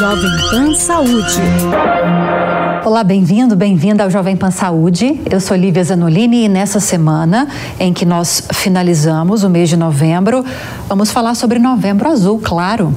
Jovem 0.00 0.30
Pan 0.50 0.74
Saúde. 0.74 1.42
Olá, 2.86 3.04
bem-vindo, 3.04 3.54
bem-vinda 3.54 4.02
ao 4.02 4.08
Jovem 4.08 4.34
Pan 4.34 4.50
Saúde. 4.50 5.20
Eu 5.30 5.38
sou 5.42 5.54
Lívia 5.54 5.84
Zanolini 5.84 6.46
e 6.46 6.48
nessa 6.48 6.80
semana 6.80 7.46
em 7.78 7.92
que 7.92 8.06
nós 8.06 8.44
finalizamos 8.50 9.44
o 9.44 9.50
mês 9.50 9.68
de 9.68 9.76
novembro, 9.76 10.42
vamos 10.88 11.10
falar 11.10 11.34
sobre 11.34 11.58
Novembro 11.58 12.08
Azul, 12.08 12.40
claro. 12.42 12.96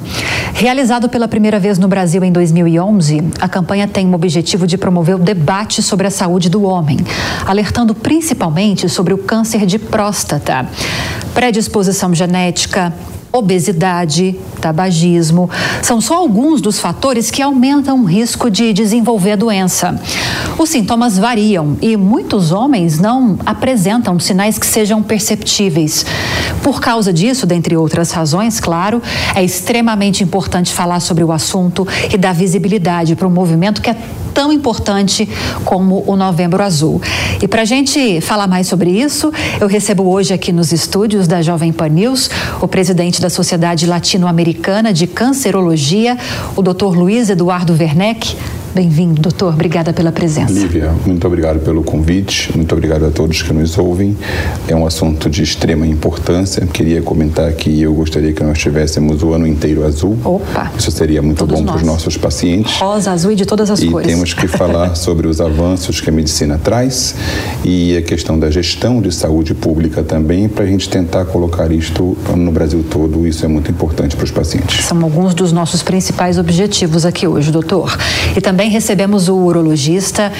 Realizado 0.54 1.10
pela 1.10 1.28
primeira 1.28 1.60
vez 1.60 1.78
no 1.78 1.90
Brasil 1.90 2.24
em 2.24 2.32
2011, 2.32 3.22
a 3.38 3.50
campanha 3.50 3.86
tem 3.86 4.10
o 4.10 4.14
objetivo 4.14 4.66
de 4.66 4.78
promover 4.78 5.16
o 5.16 5.20
debate 5.20 5.84
sobre 5.84 6.08
a 6.08 6.12
saúde 6.12 6.50
do 6.50 6.64
homem, 6.64 6.98
alertando 7.46 7.94
principalmente 7.94 8.88
sobre 8.88 9.14
o 9.14 9.18
câncer 9.18 9.66
de 9.66 9.78
próstata, 9.78 10.66
predisposição 11.34 12.16
genética, 12.16 12.94
obesidade, 13.36 14.40
tabagismo, 14.62 15.50
são 15.82 16.00
só 16.00 16.18
alguns 16.18 16.62
dos 16.62 16.80
fatores 16.80 17.32
que 17.32 17.42
aumentam 17.42 18.02
o 18.02 18.06
risco 18.06 18.48
de 18.48 18.72
desenvolver 18.72 19.32
a 19.32 19.36
doença. 19.36 20.00
Os 20.60 20.70
sintomas 20.70 21.18
variam 21.18 21.76
e 21.82 21.98
muitos 21.98 22.52
homens 22.52 23.00
não 23.00 23.40
apresentam 23.44 24.20
sinais 24.20 24.60
que 24.60 24.68
sejam 24.68 25.02
perceptíveis. 25.02 26.06
Por 26.62 26.80
causa 26.80 27.12
disso, 27.12 27.48
dentre 27.48 27.76
outras 27.76 28.12
razões, 28.12 28.60
claro, 28.60 29.02
é 29.34 29.44
extremamente 29.44 30.24
importante 30.24 30.72
falar 30.72 31.00
sobre 31.00 31.24
o 31.24 31.32
assunto 31.32 31.88
e 32.14 32.18
dar 32.20 32.36
visibilidade 32.36 33.16
para 33.16 33.28
um 33.28 33.32
movimento 33.32 33.82
que 33.82 33.90
é 33.90 33.98
tão 34.34 34.52
importante 34.52 35.28
como 35.64 36.04
o 36.08 36.16
Novembro 36.16 36.64
Azul. 36.64 37.02
E 37.42 37.48
para 37.48 37.62
a 37.62 37.66
gente 37.66 38.20
falar 38.22 38.48
mais 38.48 38.68
sobre 38.68 38.90
isso, 38.90 39.32
eu 39.60 39.68
recebo 39.68 40.04
hoje 40.04 40.34
aqui 40.34 40.52
nos 40.52 40.72
estúdios 40.72 41.28
da 41.28 41.42
Jovem 41.42 41.72
Pan 41.72 41.90
News 41.90 42.30
o 42.62 42.68
presidente 42.68 43.22
da 43.22 43.30
Sociedade 43.30 43.86
Latino-Americana 43.86 44.92
de 44.92 45.08
Cancerologia, 45.08 46.18
o 46.56 46.62
Dr. 46.62 46.96
Luiz 46.98 47.30
Eduardo 47.30 47.74
Werneck. 47.74 48.36
Bem-vindo, 48.74 49.22
doutor. 49.22 49.54
Obrigada 49.54 49.94
pela 49.94 50.12
presença. 50.12 50.52
Lívia, 50.52 50.92
muito 51.06 51.28
obrigado 51.28 51.60
pelo 51.60 51.84
convite. 51.84 52.52
Muito 52.56 52.74
obrigado 52.74 53.06
a 53.06 53.12
todos 53.12 53.44
que 53.44 53.54
nos 53.54 53.78
ouvem. 53.78 54.18
É 54.68 54.76
um 54.76 54.84
assunto 54.84 55.30
de 55.30 55.44
extrema 55.44 55.86
importância. 55.86 56.66
Queria 56.66 57.00
comentar 57.00 57.54
que 57.54 57.80
eu 57.80 57.94
gostaria 57.94 58.34
que 58.34 58.44
nós 58.44 58.58
tivéssemos 58.58 59.22
o 59.22 59.32
ano 59.32 59.46
inteiro 59.46 59.86
azul. 59.86 60.18
Opa! 60.24 60.72
Isso 60.76 60.90
seria 60.90 61.22
muito 61.22 61.38
todos 61.38 61.60
bom 61.60 61.68
para 61.68 61.76
os 61.76 61.84
nossos 61.84 62.18
pacientes. 62.18 62.76
Rosa, 62.78 63.12
azul 63.12 63.34
e 63.34 63.36
de 63.36 63.46
todas 63.46 63.70
as 63.70 63.80
e 63.80 63.92
cores. 63.92 64.08
E 64.08 64.12
temos 64.12 64.34
que 64.34 64.48
falar 64.58 64.96
sobre 64.96 65.28
os 65.28 65.40
avanços 65.40 66.02
que 66.02 66.10
a 66.10 66.14
medicina 66.14 66.60
traz 66.62 67.14
e 67.64 67.96
a 67.96 68.02
questão 68.02 68.40
da 68.40 68.50
gestão 68.50 69.04
de 69.04 69.12
saúde 69.12 69.54
pública 69.54 70.02
também, 70.02 70.50
para 70.50 70.64
a 70.64 70.68
gente 70.68 70.90
tentar 70.90 71.26
colocar 71.26 71.72
isto 71.72 72.18
no 72.36 72.52
Brasil 72.52 72.84
todo. 72.90 73.28
Isso 73.28 73.46
é 73.46 73.48
muito 73.48 73.70
importante 73.70 74.16
para 74.16 74.26
os 74.26 74.32
pacientes. 74.32 74.84
São 74.84 75.00
alguns 75.04 75.36
dos 75.36 75.52
nossos 75.52 75.84
principais 75.84 76.40
objetivos 76.40 77.06
aqui 77.06 77.28
hoje, 77.28 77.52
doutor. 77.52 77.96
E 78.36 78.42
também 78.42 78.63
também 78.64 78.72
recebemos 78.72 79.28
o 79.28 79.36
urologista, 79.36 80.32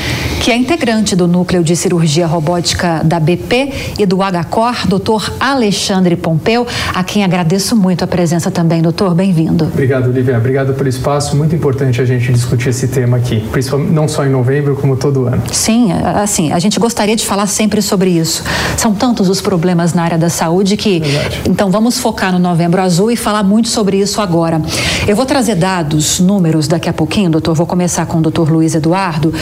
que 0.42 0.50
é 0.50 0.56
integrante 0.56 1.14
do 1.14 1.28
núcleo 1.28 1.62
de 1.62 1.76
cirurgia 1.76 2.26
robótica 2.26 3.02
da 3.04 3.20
BP 3.20 3.74
e 4.00 4.06
do 4.06 4.20
HCOR, 4.20 4.88
doutor 4.88 5.34
Alexandre 5.42 6.16
Pompeu, 6.16 6.66
a 6.94 7.04
quem 7.04 7.26
agradeço 7.26 7.76
muito 7.76 8.06
a 8.06 8.08
presença 8.08 8.50
também. 8.50 8.82
Doutor, 8.82 9.14
bem-vindo. 9.14 9.66
Obrigado, 9.66 10.10
Lívia. 10.10 10.38
Obrigado 10.38 10.74
pelo 10.74 10.88
espaço. 10.88 11.36
Muito 11.36 11.54
importante 11.54 12.00
a 12.00 12.06
gente 12.06 12.32
discutir 12.32 12.70
esse 12.70 12.88
tema 12.88 13.18
aqui, 13.18 13.42
principalmente 13.52 13.92
não 13.92 14.08
só 14.08 14.26
em 14.26 14.30
novembro, 14.30 14.78
como 14.78 14.96
todo 14.96 15.26
ano. 15.26 15.44
Sim, 15.52 15.92
assim, 15.92 16.54
a 16.54 16.60
gente 16.60 16.80
gostaria 16.80 17.18
de 17.18 17.26
falar 17.26 17.48
sempre 17.48 17.82
sobre 17.82 18.10
isso. 18.10 18.42
São 18.78 18.94
tantos 18.94 19.28
os 19.28 19.42
problemas 19.42 19.94
na 19.94 20.02
área 20.04 20.18
da 20.18 20.30
saúde 20.30 20.78
que. 20.78 21.02
Verdade. 21.02 21.42
Então, 21.50 21.70
vamos 21.70 21.98
focar 21.98 22.32
no 22.32 22.40
Novembro 22.40 22.82
Azul 22.82 23.12
e 23.12 23.18
falar 23.18 23.44
muito 23.44 23.68
sobre 23.68 23.98
isso 23.98 24.22
agora. 24.22 24.62
Eu 25.06 25.16
vou 25.18 25.26
trazer 25.26 25.56
dados, 25.56 26.22
números 26.22 26.70
daqui 26.70 26.88
a 26.88 26.94
pouquinho, 26.94 27.30
doutor. 27.30 27.54
Vou 27.54 27.68
começar 27.68 28.06
com 28.13 28.13
com 28.14 28.20
o 28.20 28.22
Dr. 28.22 28.52
Luiz 28.52 28.76
Eduardo, 28.76 29.34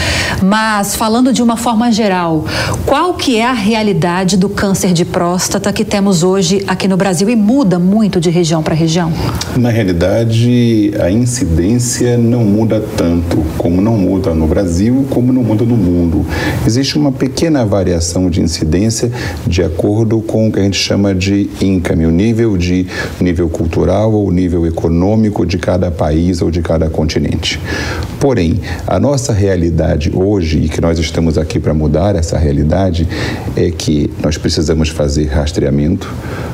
mas 0.41 0.95
falando 0.95 1.33
de 1.33 1.43
uma 1.43 1.57
forma 1.57 1.91
geral, 1.91 2.45
qual 2.85 3.15
que 3.15 3.37
é 3.37 3.45
a 3.45 3.51
realidade 3.51 4.37
do 4.37 4.47
câncer 4.47 4.93
de 4.93 5.03
próstata 5.03 5.73
que 5.73 5.83
temos 5.83 6.23
hoje 6.23 6.63
aqui 6.65 6.87
no 6.87 6.95
Brasil 6.95 7.29
e 7.29 7.35
muda 7.35 7.77
muito 7.77 8.21
de 8.21 8.29
região 8.29 8.63
para 8.63 8.73
região? 8.73 9.11
Na 9.57 9.69
realidade, 9.69 10.93
a 11.01 11.11
incidência 11.11 12.17
não 12.17 12.45
muda 12.45 12.81
tanto, 12.95 13.43
como 13.57 13.81
não 13.81 13.97
muda 13.97 14.33
no 14.33 14.47
Brasil, 14.47 15.05
como 15.09 15.33
não 15.33 15.43
muda 15.43 15.65
no 15.65 15.75
mundo. 15.75 16.25
Existe 16.65 16.97
uma 16.97 17.11
pequena 17.11 17.65
variação 17.65 18.29
de 18.29 18.39
incidência 18.39 19.11
de 19.45 19.61
acordo 19.61 20.21
com 20.21 20.47
o 20.47 20.51
que 20.51 20.59
a 20.59 20.63
gente 20.63 20.79
chama 20.79 21.13
de 21.13 21.49
income, 21.61 22.05
o 22.05 22.11
nível 22.11 22.55
de 22.55 22.87
nível 23.19 23.49
cultural 23.49 24.13
ou 24.13 24.31
nível 24.31 24.65
econômico 24.65 25.45
de 25.45 25.57
cada 25.57 25.91
país 25.91 26.41
ou 26.41 26.49
de 26.49 26.61
cada 26.61 26.89
continente. 26.89 27.59
Porém, 28.17 28.60
a 28.87 28.99
nossa 28.99 29.33
realidade 29.33 30.11
hoje, 30.13 30.59
e 30.59 30.69
que 30.69 30.81
nós 30.81 30.97
estamos 30.99 31.37
aqui 31.37 31.59
para 31.59 31.73
mudar 31.73 32.15
essa 32.15 32.37
realidade, 32.37 33.07
é 33.55 33.71
que 33.71 34.09
nós 34.21 34.37
precisamos 34.37 34.89
fazer 34.89 35.25
rastreamento, 35.25 36.11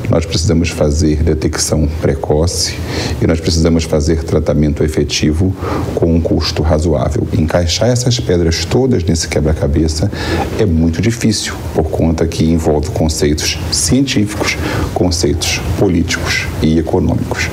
nós 0.09 0.25
precisamos 0.25 0.69
fazer 0.69 1.22
detecção 1.23 1.88
precoce 2.01 2.75
e 3.22 3.28
nós 3.28 3.40
precisamos 3.40 3.84
fazer 3.84 4.23
tratamento 4.23 4.84
efetivo 4.84 5.53
com 5.96 6.16
um 6.16 6.22
custo 6.22 6.62
razoável. 6.62 7.28
Encaixar 7.34 7.90
essas 7.90 8.19
pedras 8.19 8.66
todas 8.66 9.03
nesse 9.03 9.28
quebra-cabeça 9.28 10.09
é 10.59 10.66
muito 10.66 11.01
difícil, 11.01 11.53
por 11.73 11.85
conta 11.85 12.25
que 12.25 12.46
envolve 12.46 12.90
conceitos 12.91 13.59
científicos, 13.72 14.57
conceitos 14.94 15.62
políticos 15.78 16.47
e 16.62 16.79
econômicos. 16.79 17.50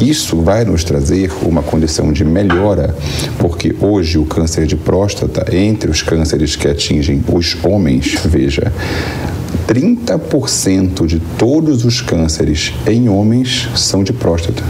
Isso 0.00 0.42
vai 0.42 0.64
nos 0.64 0.84
trazer 0.84 1.32
uma 1.42 1.62
condição 1.62 2.12
de 2.12 2.24
melhora, 2.24 2.94
porque 3.38 3.74
hoje 3.80 4.18
o 4.18 4.24
câncer 4.24 4.66
de 4.66 4.76
próstata, 4.76 5.54
entre 5.54 5.90
os 5.90 6.02
cânceres 6.02 6.54
que 6.54 6.68
atingem 6.68 7.24
os 7.32 7.56
homens, 7.64 8.14
veja, 8.24 8.72
30% 9.66 11.06
de 11.06 11.18
todos 11.38 11.84
os 11.84 12.00
cânceres 12.00 12.74
em 12.86 13.08
homens 13.08 13.68
são 13.74 14.04
de 14.04 14.12
próstata. 14.12 14.62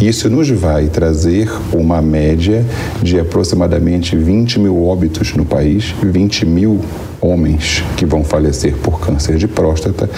Isso 0.00 0.28
nos 0.28 0.50
vai 0.50 0.88
trazer 0.88 1.50
uma 1.72 2.02
média 2.02 2.62
de 3.02 3.18
aproximadamente 3.18 4.14
20 4.14 4.60
mil 4.60 4.84
óbitos 4.84 5.34
no 5.34 5.44
país, 5.44 5.94
20 6.02 6.44
mil 6.44 6.80
homens 7.18 7.82
que 7.96 8.04
vão 8.04 8.22
falecer 8.22 8.74
por 8.76 9.00
câncer 9.00 9.36
de 9.36 9.48
próstata, 9.48 10.08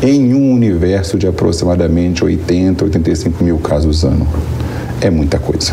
em 0.00 0.34
um 0.34 0.52
universo 0.52 1.18
de 1.18 1.26
aproximadamente 1.26 2.24
80, 2.24 2.84
85 2.84 3.42
mil 3.42 3.58
casos 3.58 4.04
ano 4.04 4.26
é 5.06 5.10
muita 5.10 5.38
coisa. 5.38 5.72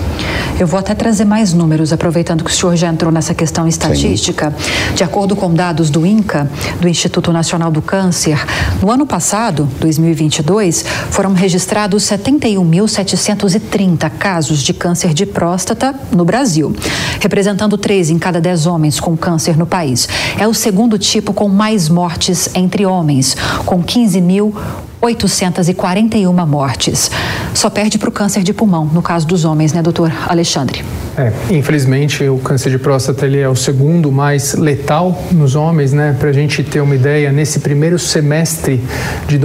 Eu 0.59 0.67
vou 0.67 0.77
até 0.79 0.93
trazer 0.93 1.23
mais 1.25 1.53
números, 1.53 1.91
aproveitando 1.93 2.43
que 2.43 2.51
o 2.51 2.53
senhor 2.53 2.75
já 2.75 2.87
entrou 2.87 3.11
nessa 3.11 3.33
questão 3.33 3.67
estatística. 3.67 4.51
Sim. 4.51 4.55
De 4.95 5.03
acordo 5.03 5.35
com 5.35 5.51
dados 5.53 5.89
do 5.89 6.05
INCA, 6.05 6.49
do 6.79 6.87
Instituto 6.87 7.31
Nacional 7.31 7.71
do 7.71 7.81
Câncer, 7.81 8.37
no 8.81 8.91
ano 8.91 9.05
passado, 9.05 9.67
2022, 9.79 10.83
foram 11.09 11.33
registrados 11.33 12.03
71.730 12.03 14.11
casos 14.19 14.61
de 14.61 14.73
câncer 14.73 15.13
de 15.13 15.25
próstata 15.25 15.95
no 16.11 16.25
Brasil, 16.25 16.75
representando 17.19 17.77
3 17.77 18.09
em 18.11 18.19
cada 18.19 18.41
10 18.41 18.67
homens 18.67 18.99
com 18.99 19.15
câncer 19.15 19.57
no 19.57 19.65
país. 19.65 20.09
É 20.37 20.45
o 20.47 20.53
segundo 20.53 20.99
tipo 20.99 21.33
com 21.33 21.47
mais 21.47 21.87
mortes 21.89 22.49
entre 22.53 22.85
homens, 22.85 23.35
com 23.65 23.81
15 23.81 24.21
mil 24.21 24.53
841 25.01 26.45
mortes. 26.45 27.09
Só 27.53 27.69
perde 27.69 27.97
para 27.97 28.09
o 28.09 28.11
câncer 28.11 28.43
de 28.43 28.53
pulmão, 28.53 28.85
no 28.85 29.01
caso 29.01 29.27
dos 29.27 29.45
homens, 29.45 29.73
né, 29.73 29.81
doutor 29.81 30.11
Alexandre? 30.27 30.83
É, 31.17 31.31
infelizmente, 31.49 32.23
o 32.23 32.37
câncer 32.37 32.69
de 32.69 32.79
próstata 32.79 33.25
ele 33.25 33.37
é 33.37 33.49
o 33.49 33.55
segundo 33.55 34.11
mais 34.11 34.53
letal 34.53 35.21
nos 35.31 35.55
homens, 35.55 35.91
né? 35.91 36.15
Para 36.17 36.29
a 36.29 36.33
gente 36.33 36.63
ter 36.63 36.79
uma 36.79 36.95
ideia, 36.95 37.31
nesse 37.31 37.59
primeiro 37.59 37.99
semestre 37.99 38.81
de, 39.27 39.37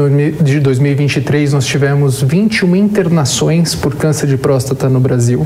de 0.42 0.60
2023, 0.60 1.52
nós 1.52 1.66
tivemos 1.66 2.22
21 2.22 2.76
internações 2.76 3.74
por 3.74 3.96
câncer 3.96 4.28
de 4.28 4.36
próstata 4.36 4.88
no 4.88 5.00
Brasil. 5.00 5.44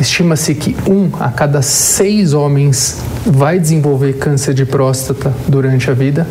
Estima-se 0.00 0.54
que 0.54 0.76
um 0.88 1.10
a 1.20 1.30
cada 1.30 1.62
seis 1.62 2.32
homens 2.32 3.00
vai 3.24 3.58
desenvolver 3.58 4.14
câncer 4.14 4.54
de 4.54 4.64
próstata 4.64 5.32
durante 5.46 5.90
a 5.90 5.94
vida 5.94 6.26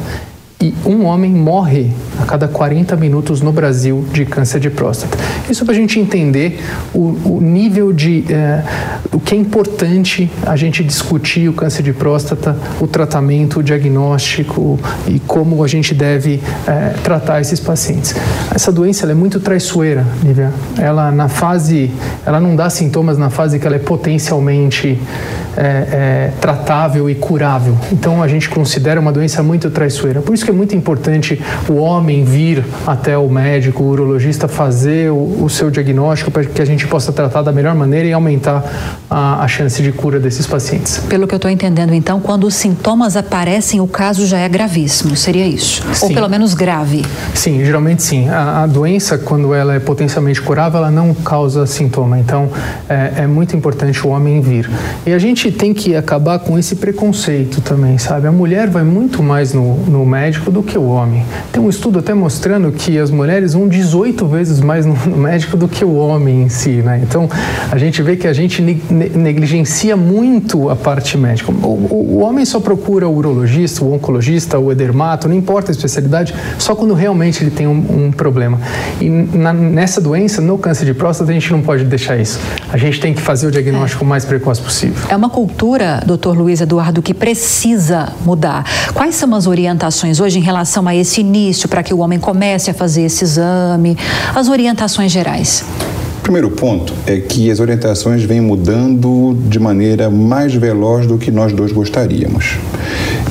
e 0.59 0.73
um 0.85 1.05
homem 1.05 1.31
morre 1.31 1.91
a 2.19 2.25
cada 2.25 2.47
40 2.47 2.95
minutos 2.95 3.41
no 3.41 3.51
Brasil 3.51 4.03
de 4.11 4.25
câncer 4.25 4.59
de 4.59 4.71
próstata. 4.71 5.15
Isso 5.47 5.63
para 5.63 5.73
a 5.73 5.77
gente 5.77 5.99
entender 5.99 6.59
o, 6.93 7.15
o 7.25 7.39
nível 7.41 7.93
de 7.93 8.25
é, 8.27 8.63
o 9.11 9.19
que 9.19 9.35
é 9.35 9.37
importante 9.37 10.29
a 10.45 10.55
gente 10.55 10.83
discutir 10.83 11.47
o 11.47 11.53
câncer 11.53 11.83
de 11.83 11.93
próstata, 11.93 12.57
o 12.81 12.87
tratamento, 12.87 13.59
o 13.59 13.63
diagnóstico 13.63 14.79
e 15.07 15.19
como 15.19 15.63
a 15.63 15.67
gente 15.67 15.93
deve 15.93 16.41
é, 16.65 16.95
tratar 17.03 17.39
esses 17.39 17.59
pacientes. 17.59 18.15
Essa 18.53 18.71
doença 18.71 19.05
é 19.05 19.13
muito 19.13 19.39
traiçoeira, 19.39 20.05
Lívia. 20.23 20.51
Ela 20.79 21.11
na 21.11 21.29
fase, 21.29 21.91
ela 22.25 22.39
não 22.39 22.55
dá 22.55 22.67
sintomas 22.69 23.17
na 23.17 23.29
fase 23.29 23.59
que 23.59 23.67
ela 23.67 23.75
é 23.75 23.79
potencialmente 23.79 24.99
é, 25.57 26.31
tratável 26.39 27.09
e 27.09 27.15
curável. 27.15 27.75
Então 27.91 28.21
a 28.21 28.27
gente 28.27 28.49
considera 28.49 28.99
uma 28.99 29.11
doença 29.11 29.41
muito 29.41 29.69
traiçoeira. 29.69 30.21
Por 30.21 30.33
isso 30.33 30.45
que 30.47 30.51
é 30.51 30.53
muito 30.53 30.73
importante 30.73 31.41
o 31.67 31.73
homem 31.73 32.23
vir 32.23 32.63
até 32.85 33.17
o 33.17 33.27
médico, 33.27 33.83
o 33.83 33.89
urologista, 33.89 34.47
fazer 34.47 35.11
o, 35.11 35.43
o 35.43 35.49
seu 35.49 35.69
diagnóstico 35.69 36.31
para 36.31 36.45
que 36.45 36.61
a 36.61 36.65
gente 36.65 36.87
possa 36.87 37.11
tratar 37.11 37.41
da 37.41 37.51
melhor 37.51 37.75
maneira 37.75 38.07
e 38.07 38.13
aumentar 38.13 38.63
a, 39.09 39.43
a 39.43 39.47
chance 39.49 39.83
de 39.83 39.91
cura 39.91 40.21
desses 40.21 40.47
pacientes. 40.47 40.99
Pelo 41.09 41.27
que 41.27 41.33
eu 41.33 41.37
estou 41.37 41.51
entendendo, 41.51 41.93
então, 41.93 42.21
quando 42.21 42.45
os 42.45 42.55
sintomas 42.55 43.17
aparecem, 43.17 43.81
o 43.81 43.87
caso 43.87 44.25
já 44.25 44.37
é 44.39 44.47
gravíssimo, 44.47 45.17
seria 45.17 45.45
isso? 45.45 45.83
Sim. 45.93 46.05
Ou 46.05 46.13
pelo 46.13 46.29
menos 46.29 46.53
grave? 46.53 47.05
Sim, 47.35 47.65
geralmente 47.65 48.03
sim. 48.03 48.29
A, 48.29 48.63
a, 48.63 48.67
doença, 48.67 49.17
quando 49.17 49.53
ela 49.53 49.73
é 49.73 49.79
potencialmente 49.79 50.41
curável, 50.41 50.77
ela 50.77 50.91
não 50.91 51.13
causa 51.13 51.65
sintoma. 51.65 52.17
Então, 52.17 52.49
é, 52.87 53.23
é 53.23 53.27
muito 53.27 53.53
importante 53.53 54.07
o 54.07 54.11
homem 54.11 54.39
vir. 54.39 54.69
E 55.05 55.11
a 55.11 55.19
gente 55.19 55.51
tem 55.51 55.73
que 55.73 55.93
acabar 55.93 56.39
com 56.39 56.57
esse 56.57 56.77
preconceito 56.77 57.59
também, 57.59 57.97
sabe? 57.97 58.27
A 58.27 58.31
mulher 58.31 58.69
vai 58.69 58.83
muito 58.83 59.21
mais 59.21 59.51
no, 59.51 59.75
no 59.87 60.05
médico 60.05 60.36
do 60.45 60.63
que 60.63 60.77
o 60.77 60.87
homem. 60.87 61.25
Tem 61.51 61.61
um 61.61 61.69
estudo 61.69 61.99
até 61.99 62.13
mostrando 62.13 62.71
que 62.71 62.97
as 62.97 63.11
mulheres 63.11 63.53
vão 63.53 63.67
18 63.67 64.25
vezes 64.27 64.59
mais 64.59 64.85
no, 64.85 64.93
no 64.93 65.17
médico 65.17 65.57
do 65.57 65.67
que 65.67 65.83
o 65.83 65.95
homem 65.95 66.43
em 66.43 66.49
si, 66.49 66.81
né? 66.83 66.99
Então, 67.03 67.29
a 67.71 67.77
gente 67.77 68.01
vê 68.01 68.15
que 68.15 68.27
a 68.27 68.33
gente 68.33 68.61
negligencia 68.61 69.95
muito 69.95 70.69
a 70.69 70.75
parte 70.75 71.17
médica. 71.17 71.51
O, 71.51 71.55
o, 71.55 72.17
o 72.17 72.19
homem 72.19 72.45
só 72.45 72.59
procura 72.59 73.07
o 73.07 73.15
urologista, 73.15 73.83
o 73.83 73.93
oncologista, 73.93 74.59
o 74.59 74.71
edermato, 74.71 75.27
não 75.27 75.35
importa 75.35 75.71
a 75.71 75.73
especialidade, 75.73 76.33
só 76.57 76.75
quando 76.75 76.93
realmente 76.93 77.43
ele 77.43 77.51
tem 77.51 77.67
um, 77.67 78.07
um 78.07 78.11
problema. 78.11 78.59
E 78.99 79.09
na, 79.09 79.53
nessa 79.53 80.01
doença, 80.01 80.41
no 80.41 80.57
câncer 80.57 80.85
de 80.85 80.93
próstata, 80.93 81.31
a 81.31 81.33
gente 81.33 81.51
não 81.51 81.61
pode 81.61 81.83
deixar 81.83 82.17
isso. 82.17 82.39
A 82.71 82.77
gente 82.77 82.99
tem 82.99 83.13
que 83.13 83.21
fazer 83.21 83.47
o 83.47 83.51
diagnóstico 83.51 84.03
o 84.03 84.07
mais 84.07 84.25
precoce 84.25 84.61
possível. 84.61 85.07
É 85.09 85.15
uma 85.15 85.29
cultura, 85.29 86.01
doutor 86.05 86.37
Luiz 86.37 86.61
Eduardo, 86.61 87.01
que 87.01 87.13
precisa 87.13 88.09
mudar. 88.25 88.65
Quais 88.93 89.15
são 89.15 89.33
as 89.35 89.47
orientações 89.47 90.19
hoje 90.19 90.26
em 90.35 90.41
relação 90.41 90.87
a 90.87 90.95
esse 90.95 91.21
início, 91.21 91.69
para 91.69 91.83
que 91.83 91.93
o 91.93 91.99
homem 91.99 92.19
comece 92.19 92.71
a 92.71 92.73
fazer 92.73 93.03
esse 93.03 93.23
exame? 93.23 93.97
As 94.35 94.47
orientações 94.47 95.11
gerais 95.11 95.63
primeiro 96.27 96.49
ponto 96.49 96.93
é 97.05 97.21
que 97.21 97.49
as 97.49 97.61
orientações 97.61 98.21
vêm 98.21 98.41
mudando 98.41 99.33
de 99.47 99.57
maneira 99.59 100.09
mais 100.09 100.53
veloz 100.53 101.07
do 101.07 101.17
que 101.17 101.31
nós 101.31 101.53
dois 101.53 101.71
gostaríamos. 101.71 102.57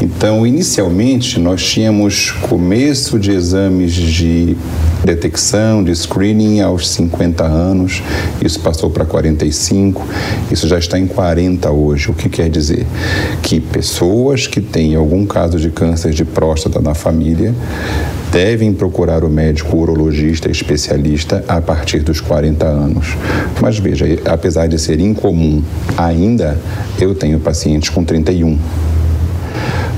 Então, 0.03 0.47
inicialmente, 0.47 1.41
nós 1.41 1.65
tínhamos 1.65 2.31
começo 2.31 3.19
de 3.19 3.31
exames 3.31 3.93
de 3.93 4.57
detecção, 5.05 5.83
de 5.83 5.95
screening 5.95 6.61
aos 6.61 6.89
50 6.89 7.45
anos, 7.45 8.03
isso 8.43 8.61
passou 8.61 8.91
para 8.91 9.05
45, 9.05 10.07
isso 10.51 10.69
já 10.69 10.79
está 10.79 10.99
em 10.99 11.07
40 11.07 11.71
hoje. 11.71 12.11
O 12.11 12.15
que 12.15 12.29
quer 12.29 12.51
dizer? 12.51 12.85
Que 13.43 13.59
pessoas 13.59 14.47
que 14.47 14.61
têm 14.61 14.95
algum 14.97 15.25
caso 15.25 15.59
de 15.59 15.71
câncer 15.71 16.13
de 16.13 16.25
próstata 16.25 16.81
na 16.81 16.95
família 16.95 17.55
devem 18.31 18.73
procurar 18.73 19.25
o 19.25 19.31
médico 19.31 19.77
urologista 19.77 20.51
especialista 20.51 21.43
a 21.49 21.61
partir 21.61 22.01
dos 22.01 22.21
40 22.21 22.67
anos. 22.67 23.17
Mas 23.63 23.79
veja, 23.79 24.05
apesar 24.27 24.67
de 24.67 24.79
ser 24.79 25.01
incomum 25.01 25.63
ainda, 25.97 26.59
eu 27.01 27.15
tenho 27.15 27.39
pacientes 27.39 27.89
com 27.89 28.05
31 28.05 28.59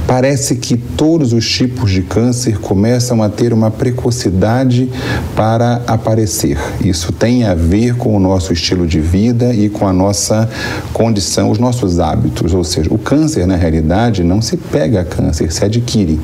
parece 0.08 0.56
que 0.56 0.74
todos 0.74 1.34
os 1.34 1.46
tipos 1.46 1.90
de 1.90 2.00
câncer 2.00 2.58
começam 2.58 3.22
a 3.22 3.28
ter 3.28 3.52
uma 3.52 3.70
precocidade 3.70 4.90
para 5.36 5.82
aparecer. 5.86 6.58
Isso 6.82 7.12
tem 7.12 7.44
a 7.44 7.54
ver 7.54 7.94
com 7.94 8.16
o 8.16 8.18
nosso 8.18 8.50
estilo 8.50 8.86
de 8.86 9.00
vida 9.00 9.52
e 9.52 9.68
com 9.68 9.86
a 9.86 9.92
nossa 9.92 10.48
condição, 10.94 11.50
os 11.50 11.58
nossos 11.58 12.00
hábitos. 12.00 12.54
Ou 12.54 12.64
seja, 12.64 12.88
o 12.90 12.96
câncer, 12.96 13.46
na 13.46 13.56
realidade, 13.56 14.24
não 14.24 14.40
se 14.40 14.56
pega 14.56 15.04
câncer, 15.04 15.52
se 15.52 15.62
adquire. 15.62 16.18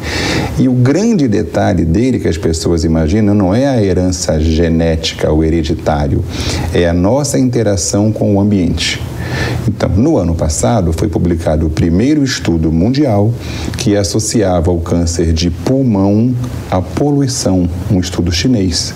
E 0.59 0.67
o 0.67 0.73
grande 0.73 1.29
detalhe 1.29 1.85
dele 1.85 2.19
que 2.19 2.29
as 2.29 2.39
pessoas 2.39 2.85
imaginam 2.85 3.35
não 3.35 3.55
é 3.55 3.67
a 3.67 3.83
herança 3.83 4.41
genética, 4.41 5.31
o 5.31 5.45
hereditário, 5.45 6.25
é 6.73 6.89
a 6.89 6.95
nossa 6.95 7.39
interação 7.39 8.11
com 8.11 8.35
o 8.35 8.41
ambiente. 8.41 8.99
Então, 9.67 9.89
no 9.89 10.17
ano 10.17 10.35
passado, 10.35 10.93
foi 10.93 11.09
publicado 11.09 11.67
o 11.67 11.71
primeiro 11.71 12.23
estudo 12.23 12.71
mundial 12.71 13.33
que 13.79 13.97
associava 13.97 14.71
o 14.71 14.81
câncer 14.81 15.33
de 15.33 15.51
pulmão 15.51 16.35
à 16.71 16.81
poluição, 16.81 17.69
um 17.91 18.01
estudo 18.01 18.31
chinês. 18.31 18.95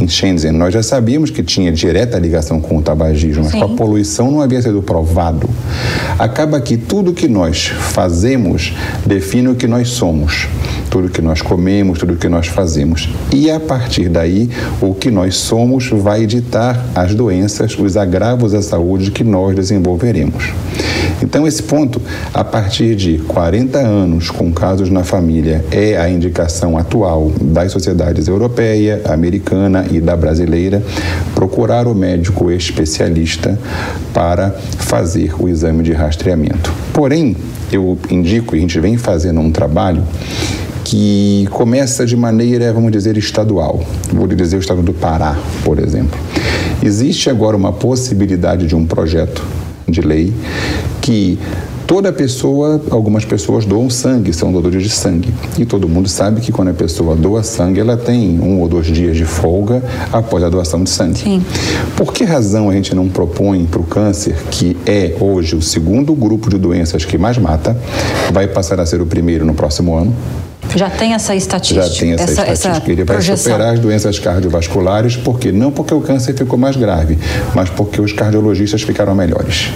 Em 0.00 0.08
Shenzhen, 0.08 0.52
nós 0.52 0.74
já 0.74 0.82
sabíamos 0.82 1.30
que 1.30 1.42
tinha 1.42 1.72
direta 1.72 2.18
ligação 2.18 2.60
com 2.60 2.78
o 2.78 2.82
tabagismo, 2.82 3.44
mas 3.44 3.52
Sim. 3.52 3.60
com 3.60 3.64
a 3.64 3.76
poluição 3.76 4.30
não 4.30 4.40
havia 4.40 4.60
sido 4.60 4.82
provado. 4.82 5.48
Acaba 6.18 6.60
que 6.60 6.76
tudo 6.76 7.12
que 7.12 7.28
nós 7.28 7.68
fazemos 7.68 8.74
define 9.06 9.48
o 9.48 9.54
que 9.54 9.66
nós 9.66 9.88
somos 9.88 10.48
tudo 10.92 11.08
que 11.08 11.22
nós 11.22 11.40
comemos, 11.40 11.98
tudo 11.98 12.16
que 12.16 12.28
nós 12.28 12.48
fazemos. 12.48 13.08
E 13.32 13.50
a 13.50 13.58
partir 13.58 14.10
daí, 14.10 14.50
o 14.78 14.94
que 14.94 15.10
nós 15.10 15.36
somos 15.36 15.88
vai 15.88 16.26
ditar 16.26 16.84
as 16.94 17.14
doenças, 17.14 17.78
os 17.78 17.96
agravos 17.96 18.52
à 18.52 18.60
saúde 18.60 19.10
que 19.10 19.24
nós 19.24 19.56
desenvolveremos. 19.56 20.50
Então, 21.22 21.46
esse 21.46 21.62
ponto, 21.62 22.02
a 22.34 22.44
partir 22.44 22.94
de 22.94 23.16
40 23.26 23.78
anos 23.78 24.28
com 24.28 24.52
casos 24.52 24.90
na 24.90 25.02
família, 25.02 25.64
é 25.70 25.96
a 25.96 26.10
indicação 26.10 26.76
atual 26.76 27.32
das 27.40 27.72
sociedades 27.72 28.28
europeia, 28.28 29.00
americana 29.08 29.86
e 29.90 29.98
da 29.98 30.14
brasileira 30.14 30.82
procurar 31.34 31.86
o 31.86 31.94
médico 31.94 32.50
especialista 32.50 33.58
para 34.12 34.50
fazer 34.50 35.32
o 35.38 35.48
exame 35.48 35.82
de 35.82 35.92
rastreamento. 35.92 36.70
Porém, 36.92 37.34
eu 37.70 37.96
indico, 38.10 38.54
e 38.54 38.58
a 38.58 38.60
gente 38.60 38.78
vem 38.78 38.98
fazendo 38.98 39.40
um 39.40 39.50
trabalho 39.50 40.02
que 40.92 41.48
começa 41.50 42.04
de 42.04 42.14
maneira, 42.14 42.70
vamos 42.70 42.92
dizer, 42.92 43.16
estadual. 43.16 43.80
Vou 44.12 44.26
dizer 44.26 44.58
o 44.58 44.60
estado 44.60 44.82
do 44.82 44.92
Pará, 44.92 45.38
por 45.64 45.78
exemplo. 45.78 46.20
Existe 46.82 47.30
agora 47.30 47.56
uma 47.56 47.72
possibilidade 47.72 48.66
de 48.66 48.76
um 48.76 48.84
projeto 48.84 49.42
de 49.88 50.02
lei 50.02 50.34
que 51.00 51.38
toda 51.86 52.12
pessoa, 52.12 52.78
algumas 52.90 53.24
pessoas 53.24 53.64
doam 53.64 53.88
sangue, 53.88 54.34
são 54.34 54.52
doadores 54.52 54.82
de 54.82 54.90
sangue. 54.90 55.32
E 55.58 55.64
todo 55.64 55.88
mundo 55.88 56.10
sabe 56.10 56.42
que 56.42 56.52
quando 56.52 56.68
a 56.68 56.74
pessoa 56.74 57.16
doa 57.16 57.42
sangue, 57.42 57.80
ela 57.80 57.96
tem 57.96 58.38
um 58.38 58.60
ou 58.60 58.68
dois 58.68 58.86
dias 58.86 59.16
de 59.16 59.24
folga 59.24 59.82
após 60.12 60.44
a 60.44 60.50
doação 60.50 60.84
de 60.84 60.90
sangue. 60.90 61.20
Sim. 61.20 61.42
Por 61.96 62.12
que 62.12 62.22
razão 62.22 62.68
a 62.68 62.74
gente 62.74 62.94
não 62.94 63.08
propõe 63.08 63.64
para 63.64 63.80
o 63.80 63.84
câncer, 63.84 64.34
que 64.50 64.76
é 64.84 65.16
hoje 65.18 65.56
o 65.56 65.62
segundo 65.62 66.14
grupo 66.14 66.50
de 66.50 66.58
doenças 66.58 67.02
que 67.06 67.16
mais 67.16 67.38
mata, 67.38 67.74
vai 68.30 68.46
passar 68.46 68.78
a 68.78 68.84
ser 68.84 69.00
o 69.00 69.06
primeiro 69.06 69.46
no 69.46 69.54
próximo 69.54 69.96
ano? 69.96 70.14
Já 70.76 70.90
tem 70.90 71.14
essa 71.14 71.34
estatística? 71.34 71.86
Já 71.86 72.00
tem 72.00 72.12
essa, 72.12 72.22
essa 72.22 72.32
estatística. 72.32 72.68
Essa 72.70 72.90
Ele 72.90 73.04
vai 73.04 73.16
projeção. 73.16 73.52
superar 73.52 73.74
as 73.74 73.80
doenças 73.80 74.18
cardiovasculares, 74.18 75.16
porque 75.16 75.52
não 75.52 75.70
porque 75.70 75.94
o 75.94 76.00
câncer 76.00 76.34
ficou 76.34 76.58
mais 76.58 76.76
grave, 76.76 77.18
mas 77.54 77.68
porque 77.70 78.00
os 78.00 78.12
cardiologistas 78.12 78.82
ficaram 78.82 79.14
melhores. 79.14 79.70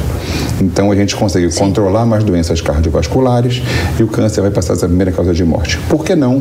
Então 0.60 0.90
a 0.90 0.96
gente 0.96 1.14
consegue 1.14 1.50
Sim. 1.50 1.58
controlar 1.60 2.06
mais 2.06 2.24
doenças 2.24 2.60
cardiovasculares 2.60 3.62
e 3.98 4.02
o 4.02 4.08
câncer 4.08 4.40
vai 4.40 4.50
passar 4.50 4.72
a 4.72 4.76
ser 4.76 4.86
a 4.86 4.88
primeira 4.88 5.12
causa 5.12 5.34
de 5.34 5.44
morte. 5.44 5.78
Por 5.88 6.04
que 6.04 6.14
não, 6.14 6.40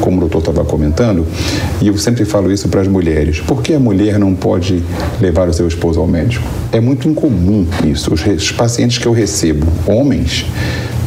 como 0.00 0.16
o 0.16 0.20
doutor 0.20 0.50
estava 0.50 0.64
comentando, 0.64 1.26
e 1.80 1.88
eu 1.88 1.96
sempre 1.96 2.24
falo 2.24 2.50
isso 2.50 2.68
para 2.68 2.80
as 2.80 2.88
mulheres, 2.88 3.40
por 3.40 3.62
que 3.62 3.74
a 3.74 3.80
mulher 3.80 4.18
não 4.18 4.34
pode 4.34 4.82
levar 5.20 5.48
o 5.48 5.52
seu 5.52 5.68
esposo 5.68 6.00
ao 6.00 6.06
médico? 6.06 6.46
É 6.72 6.80
muito 6.80 7.06
incomum 7.06 7.66
isso. 7.84 8.12
Os, 8.14 8.50
pacientes 8.50 8.96
que 8.96 9.06
eu 9.06 9.12
recebo, 9.12 9.66
homens, 9.86 10.46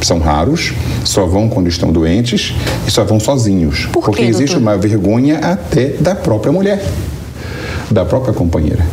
são 0.02 0.20
raros, 0.20 0.74
só 1.04 1.26
vão 1.26 1.50
quando 1.50 1.68
estão 1.68 1.92
doentes 1.92 2.54
e 2.88 2.92
só 2.92 3.04
vão 3.04 3.20
sozinhos. 3.20 3.88
Por 3.92 4.04
porque 4.04 4.22
existe 4.22 4.54
doutor? 4.54 4.62
uma 4.62 4.78
vergonha 4.78 5.40
até 5.40 5.90
da 6.00 6.14
própria 6.14 6.52
mulher, 6.52 6.86
da 7.90 8.06
própria 8.06 8.32
companheira. 8.34 8.86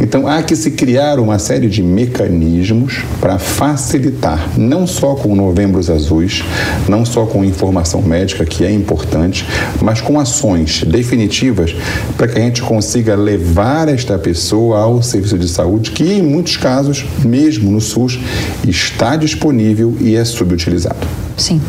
Então 0.00 0.26
há 0.26 0.42
que 0.42 0.56
se 0.56 0.70
criar 0.70 1.18
uma 1.18 1.38
série 1.38 1.68
de 1.68 1.82
mecanismos 1.82 3.02
para 3.20 3.38
facilitar, 3.38 4.50
não 4.56 4.86
só 4.86 5.14
com 5.14 5.34
novembros 5.34 5.90
azuis, 5.90 6.44
não 6.88 7.04
só 7.04 7.26
com 7.26 7.44
informação 7.44 8.02
médica, 8.02 8.44
que 8.44 8.64
é 8.64 8.72
importante, 8.72 9.46
mas 9.80 10.00
com 10.00 10.18
ações 10.18 10.84
definitivas 10.84 11.74
para 12.16 12.28
que 12.28 12.38
a 12.38 12.42
gente 12.42 12.62
consiga 12.62 13.14
levar 13.14 13.88
esta 13.88 14.18
pessoa 14.18 14.80
ao 14.80 15.02
serviço 15.02 15.38
de 15.38 15.48
saúde, 15.48 15.90
que 15.90 16.04
em 16.04 16.22
muitos 16.22 16.56
casos, 16.56 17.04
mesmo 17.24 17.70
no 17.70 17.80
SUS, 17.80 18.18
está 18.66 19.16
disponível 19.16 19.96
e 20.00 20.16
é 20.16 20.24
subutilizado. 20.24 21.06
Sim. 21.36 21.60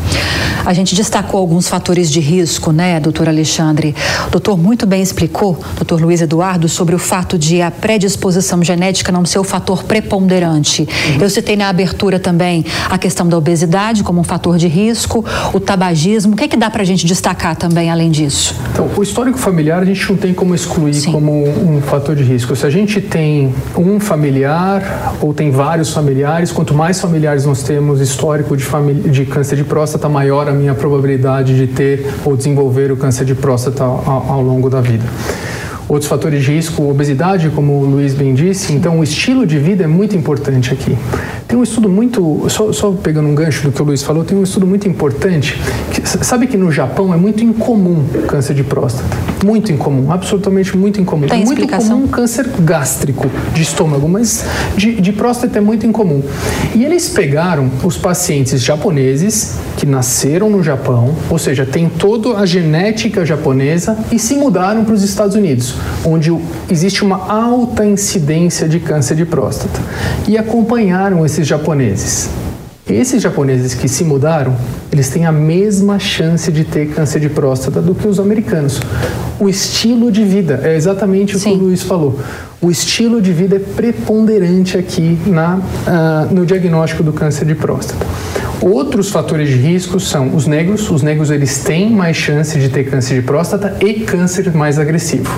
A 0.66 0.72
gente 0.74 0.94
destacou 0.94 1.40
alguns 1.40 1.66
fatores 1.66 2.10
de 2.10 2.20
risco, 2.20 2.72
né, 2.72 3.00
doutor 3.00 3.28
Alexandre? 3.28 3.94
O 4.28 4.30
doutor 4.30 4.58
muito 4.58 4.86
bem 4.86 5.02
explicou, 5.02 5.58
doutor 5.76 6.00
Luiz 6.00 6.20
Eduardo, 6.20 6.68
sobre 6.68 6.94
o 6.94 6.98
fato 6.98 7.38
de 7.38 7.62
a 7.62 7.70
predisposição 7.92 8.62
genética 8.62 9.12
não 9.12 9.24
ser 9.24 9.38
o 9.38 9.44
fator 9.44 9.84
preponderante. 9.84 10.82
Uhum. 10.82 11.20
Eu 11.20 11.30
citei 11.30 11.56
na 11.56 11.68
abertura 11.68 12.18
também 12.18 12.64
a 12.88 12.96
questão 12.96 13.28
da 13.28 13.36
obesidade 13.36 14.02
como 14.02 14.20
um 14.20 14.24
fator 14.24 14.56
de 14.56 14.66
risco, 14.66 15.24
o 15.52 15.60
tabagismo. 15.60 16.32
O 16.32 16.36
que 16.36 16.44
é 16.44 16.48
que 16.48 16.56
dá 16.56 16.70
para 16.70 16.82
a 16.82 16.84
gente 16.84 17.06
destacar 17.06 17.54
também 17.56 17.90
além 17.90 18.10
disso? 18.10 18.54
Então, 18.72 18.88
o 18.96 19.02
histórico 19.02 19.38
familiar 19.38 19.82
a 19.82 19.84
gente 19.84 20.08
não 20.10 20.16
tem 20.16 20.32
como 20.32 20.54
excluir 20.54 20.94
Sim. 20.94 21.12
como 21.12 21.46
um 21.46 21.80
fator 21.82 22.16
de 22.16 22.22
risco. 22.22 22.56
Se 22.56 22.66
a 22.66 22.70
gente 22.70 23.00
tem 23.00 23.54
um 23.76 24.00
familiar 24.00 25.14
ou 25.20 25.34
tem 25.34 25.50
vários 25.50 25.90
familiares, 25.90 26.50
quanto 26.50 26.74
mais 26.74 27.00
familiares 27.00 27.44
nós 27.44 27.62
temos 27.62 28.00
histórico 28.00 28.56
de, 28.56 28.64
de 29.10 29.26
câncer 29.26 29.56
de 29.56 29.62
de 29.62 29.68
próstata, 29.68 30.08
maior 30.08 30.48
a 30.48 30.52
minha 30.52 30.74
probabilidade 30.74 31.56
de 31.56 31.66
ter 31.66 32.06
ou 32.24 32.36
desenvolver 32.36 32.90
o 32.90 32.96
câncer 32.96 33.24
de 33.24 33.34
próstata 33.34 33.84
ao, 33.84 34.26
ao 34.28 34.42
longo 34.42 34.68
da 34.68 34.80
vida 34.80 35.04
outros 35.88 36.08
fatores 36.08 36.44
de 36.44 36.52
risco, 36.52 36.88
obesidade, 36.88 37.50
como 37.50 37.72
o 37.80 37.84
Luiz 37.84 38.14
bem 38.14 38.34
disse. 38.34 38.72
Então, 38.72 39.00
o 39.00 39.04
estilo 39.04 39.46
de 39.46 39.58
vida 39.58 39.84
é 39.84 39.86
muito 39.86 40.16
importante 40.16 40.72
aqui. 40.72 40.96
Tem 41.46 41.58
um 41.58 41.62
estudo 41.62 41.88
muito, 41.88 42.46
só, 42.48 42.72
só 42.72 42.90
pegando 42.92 43.28
um 43.28 43.34
gancho 43.34 43.64
do 43.64 43.72
que 43.72 43.82
o 43.82 43.84
Luiz 43.84 44.02
falou, 44.02 44.24
tem 44.24 44.36
um 44.38 44.42
estudo 44.42 44.66
muito 44.66 44.88
importante. 44.88 45.60
Que, 45.90 46.06
sabe 46.06 46.46
que 46.46 46.56
no 46.56 46.72
Japão 46.72 47.12
é 47.12 47.16
muito 47.16 47.44
incomum 47.44 48.04
câncer 48.26 48.54
de 48.54 48.64
próstata. 48.64 49.04
Muito 49.44 49.70
incomum, 49.70 50.10
absolutamente 50.10 50.76
muito 50.76 51.00
incomum. 51.00 51.26
Tem 51.26 51.42
é 51.42 51.44
muito 51.44 51.58
explicação? 51.58 51.96
comum 51.96 52.08
câncer 52.08 52.48
gástrico 52.60 53.28
de 53.52 53.62
estômago, 53.62 54.08
mas 54.08 54.46
de, 54.76 55.00
de 55.00 55.12
próstata 55.12 55.58
é 55.58 55.60
muito 55.60 55.86
incomum. 55.86 56.22
E 56.74 56.84
eles 56.84 57.08
pegaram 57.08 57.70
os 57.82 57.98
pacientes 57.98 58.62
japoneses 58.62 59.58
que 59.76 59.84
nasceram 59.84 60.48
no 60.48 60.62
Japão, 60.62 61.14
ou 61.28 61.38
seja, 61.38 61.66
tem 61.66 61.88
toda 61.88 62.38
a 62.38 62.46
genética 62.46 63.26
japonesa 63.26 63.98
e 64.10 64.18
se 64.18 64.34
mudaram 64.36 64.84
para 64.84 64.94
os 64.94 65.02
Estados 65.02 65.36
Unidos, 65.36 65.71
onde 66.04 66.34
existe 66.70 67.02
uma 67.02 67.30
alta 67.30 67.84
incidência 67.84 68.68
de 68.68 68.80
câncer 68.80 69.16
de 69.16 69.24
próstata. 69.24 69.80
E 70.26 70.36
acompanharam 70.38 71.24
esses 71.24 71.46
japoneses. 71.46 72.30
Esses 72.88 73.22
japoneses 73.22 73.74
que 73.74 73.88
se 73.88 74.02
mudaram, 74.02 74.56
eles 74.90 75.08
têm 75.08 75.24
a 75.24 75.30
mesma 75.30 76.00
chance 76.00 76.50
de 76.50 76.64
ter 76.64 76.88
câncer 76.88 77.20
de 77.20 77.28
próstata 77.28 77.80
do 77.80 77.94
que 77.94 78.08
os 78.08 78.18
americanos. 78.18 78.80
O 79.38 79.48
estilo 79.48 80.10
de 80.10 80.24
vida 80.24 80.60
é 80.64 80.74
exatamente 80.74 81.36
o 81.36 81.38
Sim. 81.38 81.52
que 81.52 81.56
o 81.58 81.66
Luiz 81.66 81.82
falou. 81.82 82.18
O 82.60 82.70
estilo 82.70 83.22
de 83.22 83.32
vida 83.32 83.56
é 83.56 83.58
preponderante 83.58 84.76
aqui 84.76 85.18
na, 85.26 85.60
ah, 85.86 86.26
no 86.30 86.44
diagnóstico 86.44 87.02
do 87.02 87.12
câncer 87.12 87.44
de 87.44 87.54
próstata. 87.54 88.04
Outros 88.62 89.10
fatores 89.10 89.48
de 89.48 89.56
risco 89.56 89.98
são 89.98 90.36
os 90.36 90.46
negros. 90.46 90.88
Os 90.88 91.02
negros 91.02 91.32
eles 91.32 91.64
têm 91.64 91.90
mais 91.90 92.16
chance 92.16 92.56
de 92.56 92.68
ter 92.68 92.84
câncer 92.84 93.20
de 93.20 93.22
próstata 93.26 93.76
e 93.84 93.94
câncer 93.94 94.54
mais 94.54 94.78
agressivo. 94.78 95.28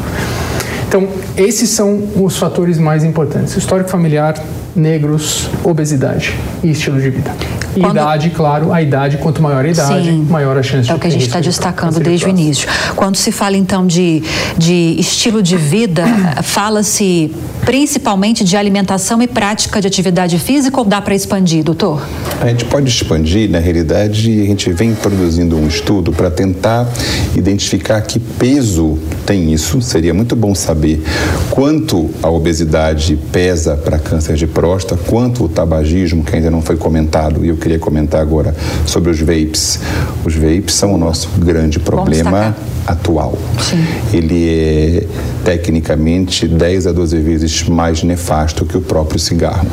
Então, 0.86 1.08
esses 1.34 1.70
são 1.70 2.02
os 2.16 2.36
fatores 2.36 2.78
mais 2.78 3.02
importantes: 3.02 3.56
histórico 3.56 3.88
familiar, 3.88 4.34
negros, 4.74 5.48
obesidade 5.62 6.34
e 6.62 6.70
estilo 6.70 7.00
de 7.00 7.10
vida. 7.10 7.30
E 7.76 7.80
Quando- 7.80 7.92
idade, 7.96 8.30
claro, 8.30 8.72
a 8.72 8.80
idade, 8.80 9.16
quanto 9.18 9.42
maior 9.42 9.64
a 9.64 9.68
idade, 9.68 10.08
Sim. 10.08 10.26
maior 10.30 10.56
a 10.56 10.62
chance 10.62 10.84
de 10.86 10.92
É 10.92 10.94
o 10.94 10.98
que 10.98 11.06
a 11.06 11.10
gente 11.10 11.26
está 11.26 11.40
de 11.40 11.48
destacando 11.48 11.98
desde 11.98 12.26
o 12.26 12.28
início. 12.28 12.68
Quando 12.94 13.16
se 13.16 13.32
fala 13.32 13.56
então 13.56 13.86
de, 13.86 14.22
de 14.56 14.96
estilo 14.98 15.42
de 15.42 15.56
vida, 15.56 16.04
fala-se 16.42 17.32
principalmente 17.64 18.44
de 18.44 18.56
alimentação 18.56 19.20
e 19.22 19.26
prática 19.26 19.80
de 19.80 19.88
atividade 19.88 20.38
física 20.38 20.78
ou 20.78 20.84
dá 20.84 21.00
para 21.00 21.14
expandir, 21.14 21.64
doutor? 21.64 22.06
A 22.40 22.46
gente 22.48 22.64
pode 22.66 22.88
expandir, 22.88 23.50
na 23.50 23.58
realidade, 23.58 24.30
a 24.42 24.44
gente 24.44 24.70
vem 24.72 24.94
produzindo 24.94 25.56
um 25.56 25.66
estudo 25.66 26.12
para 26.12 26.30
tentar 26.30 26.86
identificar 27.34 28.00
que 28.02 28.18
peso 28.18 28.98
tem 29.26 29.52
isso. 29.52 29.80
Seria 29.80 30.12
muito 30.14 30.36
bom 30.36 30.54
saber 30.54 31.02
quanto 31.50 32.10
a 32.22 32.28
obesidade 32.28 33.18
pesa 33.32 33.76
para 33.76 33.98
câncer 33.98 34.36
de 34.36 34.46
próstata, 34.46 34.63
quanto 35.06 35.44
o 35.44 35.48
tabagismo, 35.48 36.24
que 36.24 36.36
ainda 36.36 36.50
não 36.50 36.62
foi 36.62 36.76
comentado, 36.76 37.44
e 37.44 37.48
eu 37.48 37.56
queria 37.56 37.78
comentar 37.78 38.20
agora 38.20 38.54
sobre 38.86 39.10
os 39.10 39.20
vapes. 39.20 39.78
Os 40.24 40.34
vapes 40.34 40.74
são 40.74 40.94
o 40.94 40.98
nosso 40.98 41.28
grande 41.38 41.78
problema 41.78 42.54
atual. 42.86 43.36
Sim. 43.60 43.84
Ele 44.12 44.48
é 44.48 45.06
tecnicamente 45.44 46.48
10 46.48 46.86
a 46.86 46.92
12 46.92 47.18
vezes 47.18 47.62
mais 47.68 48.02
nefasto 48.02 48.64
que 48.64 48.76
o 48.76 48.80
próprio 48.80 49.18
cigarro. 49.18 49.66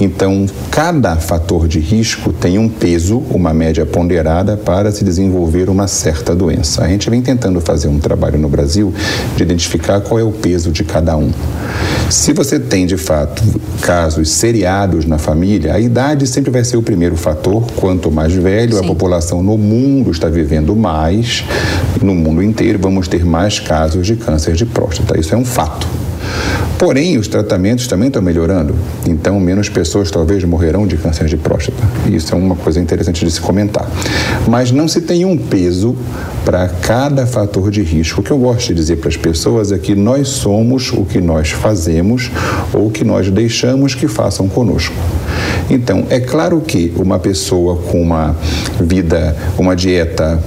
Então, 0.00 0.46
cada 0.70 1.16
fator 1.16 1.66
de 1.66 1.80
risco 1.80 2.32
tem 2.32 2.58
um 2.58 2.68
peso, 2.68 3.18
uma 3.30 3.54
média 3.54 3.86
ponderada 3.86 4.56
para 4.56 4.92
se 4.92 5.02
desenvolver 5.02 5.70
uma 5.70 5.88
certa 5.88 6.34
doença. 6.34 6.84
A 6.84 6.88
gente 6.88 7.08
vem 7.08 7.22
tentando 7.22 7.60
fazer 7.62 7.88
um 7.88 7.98
trabalho 7.98 8.38
no 8.38 8.48
Brasil 8.48 8.92
de 9.36 9.42
identificar 9.42 10.00
qual 10.02 10.20
é 10.20 10.22
o 10.22 10.32
peso 10.32 10.70
de 10.70 10.84
cada 10.84 11.16
um. 11.16 11.30
Se 12.10 12.32
você 12.34 12.60
tem, 12.60 12.86
de 12.86 12.96
fato, 12.96 13.42
casos 13.96 14.28
seriados 14.28 15.06
na 15.06 15.16
família, 15.16 15.72
a 15.72 15.80
idade 15.80 16.26
sempre 16.26 16.50
vai 16.50 16.62
ser 16.62 16.76
o 16.76 16.82
primeiro 16.82 17.16
fator. 17.16 17.64
Quanto 17.76 18.10
mais 18.10 18.34
velho, 18.34 18.76
a 18.76 18.80
Sim. 18.80 18.88
população 18.88 19.42
no 19.42 19.56
mundo 19.56 20.10
está 20.10 20.28
vivendo 20.28 20.76
mais, 20.76 21.42
no 22.02 22.14
mundo 22.14 22.42
inteiro, 22.42 22.78
vamos 22.78 23.08
ter 23.08 23.24
mais 23.24 23.58
casos 23.58 24.06
de 24.06 24.14
câncer 24.14 24.52
de 24.52 24.66
próstata. 24.66 25.18
Isso 25.18 25.34
é 25.34 25.38
um 25.38 25.46
fato. 25.46 25.86
Porém, 26.78 27.16
os 27.16 27.26
tratamentos 27.26 27.86
também 27.86 28.08
estão 28.08 28.20
melhorando, 28.20 28.74
então 29.06 29.40
menos 29.40 29.68
pessoas 29.68 30.10
talvez 30.10 30.44
morrerão 30.44 30.86
de 30.86 30.98
câncer 30.98 31.26
de 31.26 31.36
próstata. 31.36 31.82
Isso 32.06 32.34
é 32.34 32.38
uma 32.38 32.54
coisa 32.54 32.78
interessante 32.78 33.24
de 33.24 33.30
se 33.30 33.40
comentar. 33.40 33.88
Mas 34.46 34.70
não 34.70 34.86
se 34.86 35.00
tem 35.00 35.24
um 35.24 35.38
peso 35.38 35.96
para 36.44 36.68
cada 36.68 37.26
fator 37.26 37.70
de 37.70 37.82
risco. 37.82 38.20
O 38.20 38.22
que 38.22 38.30
eu 38.30 38.38
gosto 38.38 38.68
de 38.68 38.74
dizer 38.74 38.96
para 38.96 39.08
as 39.08 39.16
pessoas 39.16 39.72
é 39.72 39.78
que 39.78 39.94
nós 39.94 40.28
somos 40.28 40.92
o 40.92 41.04
que 41.04 41.20
nós 41.20 41.50
fazemos 41.50 42.30
ou 42.74 42.88
o 42.88 42.90
que 42.90 43.04
nós 43.04 43.30
deixamos 43.30 43.94
que 43.94 44.06
façam 44.06 44.46
conosco. 44.46 44.94
Então, 45.70 46.04
é 46.10 46.20
claro 46.20 46.60
que 46.60 46.92
uma 46.96 47.18
pessoa 47.18 47.76
com 47.76 48.00
uma 48.00 48.36
vida, 48.80 49.36
uma 49.58 49.74
dieta 49.74 50.40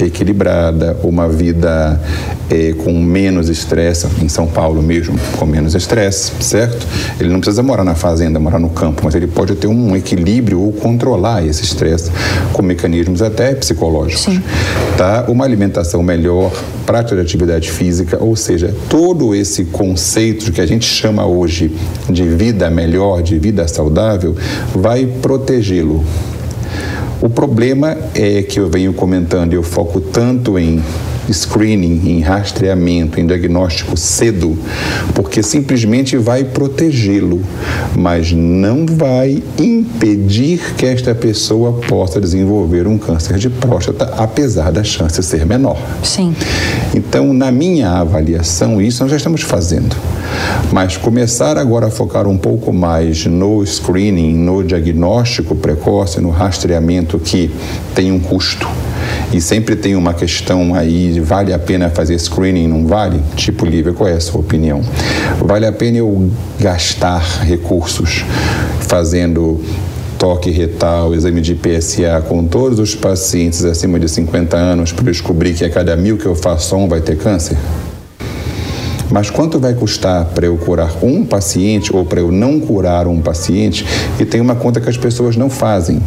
equilibrada, 0.00 0.96
uma 1.02 1.28
vida 1.28 2.00
eh, 2.50 2.74
com 2.84 2.92
menos 2.92 3.48
estresse, 3.48 4.06
em 4.22 4.28
São 4.28 4.46
Paulo 4.46 4.82
mesmo, 4.82 5.18
com 5.38 5.46
menos 5.46 5.74
estresse, 5.74 6.32
certo? 6.40 6.86
Ele 7.20 7.28
não 7.28 7.40
precisa 7.40 7.62
morar 7.62 7.84
na 7.84 7.94
fazenda, 7.94 8.38
morar 8.38 8.58
no 8.58 8.70
campo, 8.70 9.02
mas 9.04 9.14
ele 9.14 9.26
pode 9.26 9.54
ter 9.54 9.66
um 9.66 9.94
equilíbrio 9.96 10.60
ou 10.60 10.72
controlar 10.72 11.44
esse 11.46 11.62
estresse 11.62 12.10
com 12.52 12.62
mecanismos 12.62 13.22
até 13.22 13.54
psicológicos. 13.54 14.22
Sim. 14.22 14.42
Tá? 14.96 15.24
Uma 15.28 15.44
alimentação 15.44 16.02
melhor, 16.02 16.52
prática 16.84 17.16
de 17.16 17.22
atividade 17.22 17.70
física, 17.70 18.18
ou 18.20 18.34
seja, 18.36 18.74
todo 18.88 19.34
esse 19.34 19.64
conceito 19.66 20.52
que 20.52 20.60
a 20.60 20.66
gente 20.66 20.86
chama 20.86 21.24
hoje 21.24 21.74
de 22.08 22.24
vida 22.24 22.68
melhor, 22.70 23.22
de 23.22 23.38
vida 23.38 23.66
saudável, 23.68 24.36
vai 24.74 25.06
protegê-lo 25.06 26.04
o 27.22 27.30
problema 27.30 27.96
é 28.16 28.42
que 28.42 28.58
eu 28.58 28.68
venho 28.68 28.92
comentando, 28.92 29.52
eu 29.52 29.62
foco 29.62 30.00
tanto 30.00 30.58
em 30.58 30.82
screening, 31.30 32.00
em 32.08 32.20
rastreamento, 32.20 33.20
em 33.20 33.26
diagnóstico 33.26 33.96
cedo, 33.96 34.58
porque 35.14 35.42
simplesmente 35.42 36.16
vai 36.16 36.44
protegê-lo, 36.44 37.40
mas 37.96 38.32
não 38.32 38.86
vai 38.86 39.42
impedir 39.58 40.74
que 40.76 40.86
esta 40.86 41.14
pessoa 41.14 41.72
possa 41.88 42.20
desenvolver 42.20 42.86
um 42.86 42.98
câncer 42.98 43.36
de 43.38 43.50
próstata, 43.50 44.12
apesar 44.16 44.72
da 44.72 44.82
chance 44.82 45.22
ser 45.22 45.46
menor. 45.46 45.78
Sim. 46.02 46.34
Então, 46.94 47.32
na 47.32 47.50
minha 47.50 47.90
avaliação, 47.90 48.80
isso 48.80 49.02
nós 49.02 49.10
já 49.10 49.16
estamos 49.16 49.42
fazendo. 49.42 49.96
Mas 50.72 50.96
começar 50.96 51.58
agora 51.58 51.86
a 51.86 51.90
focar 51.90 52.26
um 52.26 52.38
pouco 52.38 52.72
mais 52.72 53.26
no 53.26 53.64
screening, 53.64 54.34
no 54.36 54.62
diagnóstico 54.64 55.54
precoce, 55.54 56.20
no 56.20 56.30
rastreamento 56.30 57.18
que 57.18 57.50
tem 57.94 58.10
um 58.10 58.18
custo. 58.18 58.66
E 59.32 59.40
sempre 59.40 59.74
tem 59.74 59.96
uma 59.96 60.12
questão 60.12 60.74
aí, 60.74 61.18
vale 61.18 61.54
a 61.54 61.58
pena 61.58 61.88
fazer 61.88 62.18
screening, 62.18 62.68
não 62.68 62.86
vale? 62.86 63.18
Tipo, 63.34 63.64
Lívia, 63.64 63.92
qual 63.94 64.08
é 64.08 64.12
a 64.12 64.20
sua 64.20 64.40
opinião? 64.40 64.82
Vale 65.40 65.64
a 65.64 65.72
pena 65.72 65.98
eu 65.98 66.30
gastar 66.60 67.22
recursos 67.42 68.24
fazendo 68.80 69.64
toque 70.18 70.50
retal, 70.50 71.14
exame 71.14 71.40
de 71.40 71.54
PSA 71.54 72.22
com 72.28 72.44
todos 72.44 72.78
os 72.78 72.94
pacientes 72.94 73.64
acima 73.64 73.98
de 73.98 74.08
50 74.08 74.56
anos 74.56 74.92
para 74.92 75.04
descobrir 75.06 75.54
que 75.54 75.64
a 75.64 75.70
cada 75.70 75.96
mil 75.96 76.18
que 76.18 76.26
eu 76.26 76.36
faço 76.36 76.76
um 76.76 76.86
vai 76.86 77.00
ter 77.00 77.16
câncer? 77.16 77.56
Mas 79.12 79.28
quanto 79.28 79.58
vai 79.58 79.74
custar 79.74 80.24
para 80.24 80.46
eu 80.46 80.56
curar 80.56 81.04
um 81.04 81.22
paciente 81.22 81.94
ou 81.94 82.02
para 82.02 82.20
eu 82.20 82.32
não 82.32 82.58
curar 82.58 83.06
um 83.06 83.20
paciente? 83.20 83.84
E 84.18 84.24
tem 84.24 84.40
uma 84.40 84.54
conta 84.54 84.80
que 84.80 84.88
as 84.88 84.96
pessoas 84.96 85.36
não 85.36 85.50
fazem, 85.50 86.00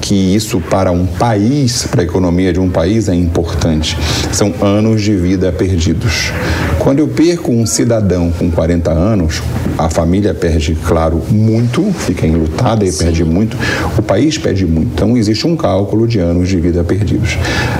que 0.00 0.14
isso 0.14 0.60
para 0.60 0.92
um 0.92 1.04
país, 1.04 1.88
para 1.90 2.02
a 2.02 2.04
economia 2.04 2.52
de 2.52 2.60
um 2.60 2.70
país 2.70 3.08
é 3.08 3.14
importante. 3.16 3.98
São 4.30 4.54
anos 4.62 5.02
de 5.02 5.16
vida 5.16 5.50
perdidos. 5.50 6.32
Quando 6.78 7.00
eu 7.00 7.08
perco 7.08 7.50
um 7.50 7.66
cidadão 7.66 8.30
com 8.30 8.48
40 8.48 8.92
anos, 8.92 9.42
a 9.76 9.88
família 9.88 10.32
perde, 10.32 10.76
claro, 10.86 11.20
muito, 11.30 11.82
fica 11.92 12.26
enlutada 12.26 12.84
e 12.84 12.92
perde 12.92 13.24
muito, 13.24 13.56
o 13.98 14.02
país 14.02 14.38
perde 14.38 14.66
muito. 14.66 14.92
Então 14.94 15.16
existe 15.16 15.48
um 15.48 15.56
cálculo 15.56 16.06
de 16.06 16.20
anos 16.20 16.48
de 16.48 16.60
vida 16.60 16.84
perdidos. 16.84 17.36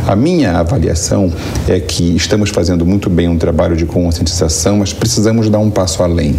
A 0.09 0.17
minha 0.17 0.59
avaliação 0.59 1.33
é 1.69 1.79
que 1.79 2.17
estamos 2.17 2.51
fazendo 2.51 2.85
muito 2.85 3.09
bem 3.09 3.29
um 3.29 3.39
trabalho 3.39 3.77
de 3.77 3.87
conscientização 3.87 4.72
mas 4.79 4.93
precisamos 4.93 5.49
dar 5.49 5.59
um 5.59 5.71
passo 5.71 6.03
além. 6.03 6.37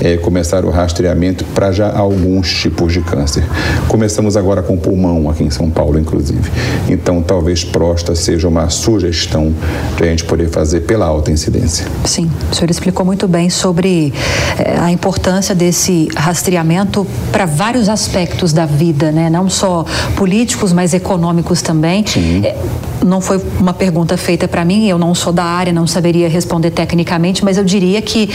É, 0.00 0.16
começar 0.16 0.64
o 0.64 0.70
rastreamento 0.70 1.44
para 1.54 1.72
já 1.72 1.90
alguns 1.90 2.52
tipos 2.52 2.92
de 2.92 3.00
câncer. 3.00 3.44
Começamos 3.88 4.36
agora 4.36 4.62
com 4.62 4.76
pulmão, 4.76 5.30
aqui 5.30 5.44
em 5.44 5.50
São 5.50 5.70
Paulo, 5.70 5.98
inclusive. 5.98 6.50
Então, 6.88 7.22
talvez 7.22 7.64
próstata 7.64 8.14
seja 8.14 8.48
uma 8.48 8.68
sugestão 8.68 9.54
para 9.96 10.06
a 10.06 10.08
gente 10.10 10.24
poder 10.24 10.48
fazer 10.50 10.80
pela 10.80 11.06
alta 11.06 11.30
incidência. 11.30 11.86
Sim, 12.04 12.30
o 12.50 12.54
senhor 12.54 12.70
explicou 12.70 13.04
muito 13.04 13.26
bem 13.26 13.48
sobre 13.48 14.12
é, 14.58 14.78
a 14.78 14.90
importância 14.90 15.54
desse 15.54 16.08
rastreamento 16.14 17.06
para 17.32 17.46
vários 17.46 17.88
aspectos 17.88 18.52
da 18.52 18.66
vida, 18.66 19.10
né? 19.10 19.30
Não 19.30 19.48
só 19.48 19.84
políticos, 20.16 20.72
mas 20.72 20.94
econômicos 20.94 21.62
também. 21.62 22.04
Sim. 22.06 22.42
É, 22.44 22.56
não 23.04 23.20
foi 23.20 23.40
uma 23.58 23.72
pergunta 23.72 24.16
feita 24.16 24.48
para 24.48 24.64
mim, 24.64 24.88
eu 24.88 24.98
não 24.98 25.14
sou 25.14 25.32
da 25.32 25.44
área, 25.44 25.72
não 25.72 25.86
saberia 25.86 26.28
responder 26.28 26.70
tecnicamente, 26.70 27.44
mas 27.44 27.55
eu 27.56 27.64
diria 27.64 28.00
que 28.02 28.28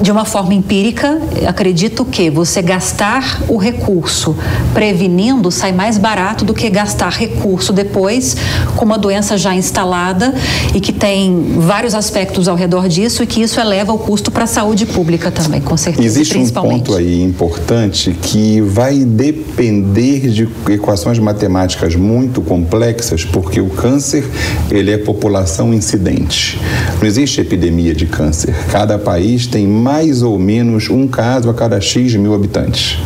de 0.00 0.12
uma 0.12 0.24
forma 0.24 0.52
empírica, 0.54 1.20
acredito 1.46 2.04
que 2.04 2.28
você 2.28 2.60
gastar 2.60 3.42
o 3.48 3.56
recurso 3.56 4.36
prevenindo 4.74 5.50
sai 5.50 5.72
mais 5.72 5.96
barato 5.96 6.44
do 6.44 6.52
que 6.52 6.68
gastar 6.68 7.10
recurso 7.10 7.72
depois 7.72 8.36
com 8.76 8.84
uma 8.84 8.98
doença 8.98 9.38
já 9.38 9.54
instalada 9.54 10.34
e 10.74 10.80
que 10.80 10.92
tem 10.92 11.56
vários 11.58 11.94
aspectos 11.94 12.46
ao 12.46 12.56
redor 12.56 12.88
disso 12.88 13.22
e 13.22 13.26
que 13.26 13.40
isso 13.40 13.58
eleva 13.58 13.92
o 13.92 13.98
custo 13.98 14.30
para 14.30 14.44
a 14.44 14.46
saúde 14.46 14.84
pública 14.84 15.30
também, 15.30 15.60
com 15.60 15.76
certeza. 15.76 16.06
Existe 16.06 16.36
um 16.36 16.48
ponto 16.48 16.94
aí 16.94 17.22
importante 17.22 18.16
que 18.20 18.60
vai 18.60 18.98
depender 18.98 20.28
de 20.28 20.48
equações 20.68 21.18
matemáticas 21.18 21.96
muito 21.96 22.42
complexas, 22.42 23.24
porque 23.24 23.60
o 23.60 23.70
câncer 23.70 24.24
ele 24.70 24.90
é 24.90 24.98
população 24.98 25.72
incidente. 25.72 26.60
Não 27.00 27.06
existe 27.06 27.40
epidemia 27.40 27.94
de 27.94 28.06
câncer. 28.06 28.54
Cada 28.70 28.98
país 28.98 29.46
tem 29.46 29.66
mais 29.86 30.20
ou 30.20 30.36
menos 30.36 30.90
um 30.90 31.06
caso 31.06 31.48
a 31.48 31.54
cada 31.54 31.80
X 31.80 32.16
mil 32.16 32.34
habitantes. 32.34 32.98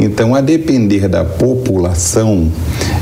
Então, 0.00 0.34
a 0.34 0.40
depender 0.40 1.06
da 1.06 1.22
população, 1.22 2.50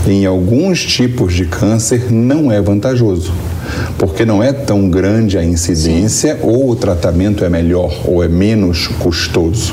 em 0.05 0.27
alguns 0.27 0.85
tipos 0.85 1.33
de 1.33 1.45
câncer 1.45 2.11
não 2.11 2.51
é 2.51 2.61
vantajoso 2.61 3.33
porque 3.97 4.27
não 4.27 4.43
é 4.43 4.53
tão 4.53 4.91
grande 4.91 5.39
a 5.39 5.45
incidência 5.45 6.35
Sim. 6.35 6.41
ou 6.43 6.71
o 6.71 6.77
tratamento 6.77 7.45
é 7.45 7.49
melhor 7.49 7.95
ou 8.05 8.23
é 8.23 8.29
menos 8.29 8.89
custoso. 8.99 9.73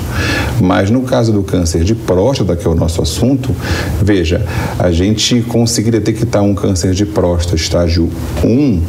Mas 0.62 0.92
no 0.92 1.02
caso 1.02 1.34
do 1.34 1.42
câncer 1.42 1.84
de 1.84 1.96
próstata, 1.96 2.56
que 2.56 2.68
é 2.68 2.70
o 2.70 2.76
nosso 2.76 3.02
assunto, 3.02 3.54
veja, 4.00 4.46
a 4.78 4.92
gente 4.92 5.42
conseguir 5.42 5.90
detectar 5.90 6.44
um 6.44 6.54
câncer 6.54 6.94
de 6.94 7.06
próstata 7.06 7.56
estágio 7.56 8.10
1, 8.44 8.82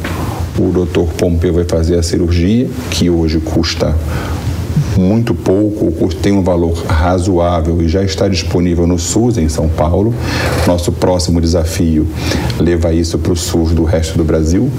o 0.59 0.71
doutor 0.71 1.07
Pompeu 1.17 1.53
vai 1.53 1.63
fazer 1.63 1.97
a 1.97 2.03
cirurgia, 2.03 2.67
que 2.89 3.09
hoje 3.09 3.39
custa 3.39 3.95
muito 4.97 5.33
pouco, 5.33 5.87
o 5.87 5.91
curso 5.91 6.17
tem 6.17 6.31
um 6.31 6.43
valor 6.43 6.73
razoável 6.85 7.81
e 7.81 7.87
já 7.87 8.03
está 8.03 8.27
disponível 8.27 8.85
no 8.85 8.99
SUS 8.99 9.37
em 9.37 9.49
São 9.49 9.67
Paulo. 9.69 10.13
Nosso 10.67 10.91
próximo 10.91 11.39
desafio 11.39 12.07
levar 12.59 12.93
isso 12.93 13.17
para 13.17 13.31
o 13.31 13.35
SUS 13.35 13.71
do 13.71 13.83
resto 13.83 14.17
do 14.17 14.23
Brasil, 14.23 14.69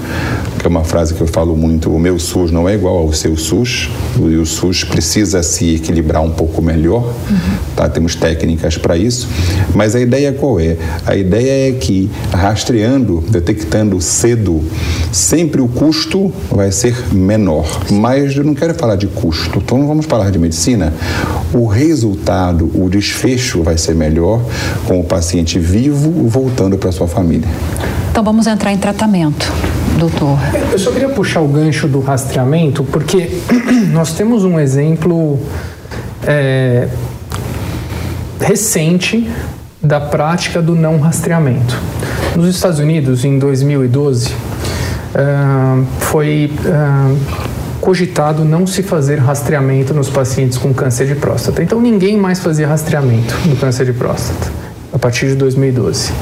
que 0.59 0.65
é 0.65 0.69
uma 0.69 0.83
frase 0.83 1.13
que 1.13 1.21
eu 1.21 1.27
falo 1.27 1.55
muito: 1.55 1.89
o 1.89 1.99
meu 1.99 2.19
SUS 2.19 2.51
não 2.51 2.67
é 2.67 2.75
igual 2.75 2.97
ao 2.97 3.13
seu 3.13 3.35
SUS, 3.35 3.89
e 4.19 4.35
o 4.35 4.45
SUS 4.45 4.83
precisa 4.83 5.41
se 5.43 5.75
equilibrar 5.75 6.21
um 6.21 6.31
pouco 6.31 6.61
melhor, 6.61 7.03
uhum. 7.03 7.57
tá? 7.75 7.89
temos 7.89 8.15
técnicas 8.15 8.77
para 8.77 8.97
isso, 8.97 9.27
mas 9.73 9.95
a 9.95 9.99
ideia 9.99 10.31
qual 10.31 10.59
é? 10.59 10.77
A 11.05 11.15
ideia 11.15 11.69
é 11.69 11.71
que 11.73 12.09
rastreando, 12.31 13.23
detectando 13.29 13.99
cedo, 14.01 14.63
sempre 15.11 15.61
o 15.61 15.67
custo 15.67 16.31
vai 16.51 16.71
ser 16.71 16.95
menor, 17.13 17.65
mas 17.91 18.35
eu 18.35 18.43
não 18.43 18.53
quero 18.53 18.73
falar 18.73 18.95
de 18.95 19.07
custo, 19.07 19.59
então 19.59 19.87
vamos 19.87 20.02
falar 20.07 20.29
de 20.31 20.39
medicina, 20.39 20.93
o 21.53 21.65
resultado, 21.65 22.69
o 22.73 22.89
desfecho 22.89 23.63
vai 23.63 23.77
ser 23.77 23.95
melhor 23.95 24.41
com 24.87 24.99
o 24.99 25.03
paciente 25.03 25.59
vivo 25.59 26.27
voltando 26.27 26.77
para 26.77 26.91
sua 26.91 27.07
família. 27.07 27.47
Então 28.11 28.23
vamos 28.23 28.45
entrar 28.47 28.71
em 28.71 28.77
tratamento, 28.77 29.51
doutor. 29.97 30.37
Eu 30.71 30.79
só 30.79 30.91
queria 30.91 31.09
puxar 31.09 31.41
o 31.41 31.47
gancho 31.47 31.87
do 31.87 31.99
rastreamento, 31.99 32.83
porque 32.83 33.29
nós 33.91 34.13
temos 34.13 34.43
um 34.43 34.59
exemplo 34.59 35.39
é, 36.25 36.87
recente 38.39 39.29
da 39.81 39.99
prática 39.99 40.61
do 40.61 40.75
não 40.75 40.99
rastreamento. 40.99 41.77
Nos 42.35 42.47
Estados 42.55 42.79
Unidos, 42.79 43.25
em 43.25 43.37
2012, 43.37 44.29
uh, 44.29 45.85
foi 45.99 46.51
uh, 46.65 47.17
cogitado 47.83 48.45
não 48.45 48.65
se 48.65 48.81
fazer 48.81 49.19
rastreamento 49.19 49.93
nos 49.93 50.09
pacientes 50.09 50.57
com 50.57 50.73
câncer 50.73 51.05
de 51.05 51.15
próstata. 51.15 51.61
Então 51.61 51.81
ninguém 51.81 52.15
mais 52.15 52.39
fazia 52.39 52.65
rastreamento 52.65 53.35
do 53.45 53.57
câncer 53.57 53.85
de 53.85 53.91
próstata 53.91 54.49
a 54.93 54.97
partir 54.97 55.27
de 55.27 55.35
2012. 55.35 56.13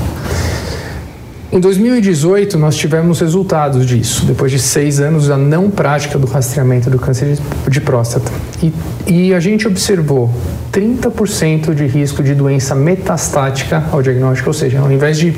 Em 1.51 1.59
2018, 1.59 2.57
nós 2.57 2.75
tivemos 2.75 3.19
resultados 3.19 3.85
disso, 3.85 4.25
depois 4.25 4.51
de 4.51 4.57
seis 4.57 4.99
anos 4.99 5.27
da 5.27 5.37
não 5.37 5.69
prática 5.69 6.17
do 6.17 6.25
rastreamento 6.25 6.89
do 6.89 6.97
câncer 6.97 7.37
de 7.67 7.81
próstata. 7.81 8.31
E, 8.63 8.73
e 9.05 9.33
a 9.33 9.39
gente 9.39 9.67
observou 9.67 10.31
30% 10.71 11.75
de 11.75 11.85
risco 11.85 12.23
de 12.23 12.33
doença 12.33 12.73
metastática 12.73 13.83
ao 13.91 14.01
diagnóstico, 14.01 14.49
ou 14.49 14.53
seja, 14.53 14.79
ao 14.79 14.91
invés 14.91 15.19
de 15.19 15.37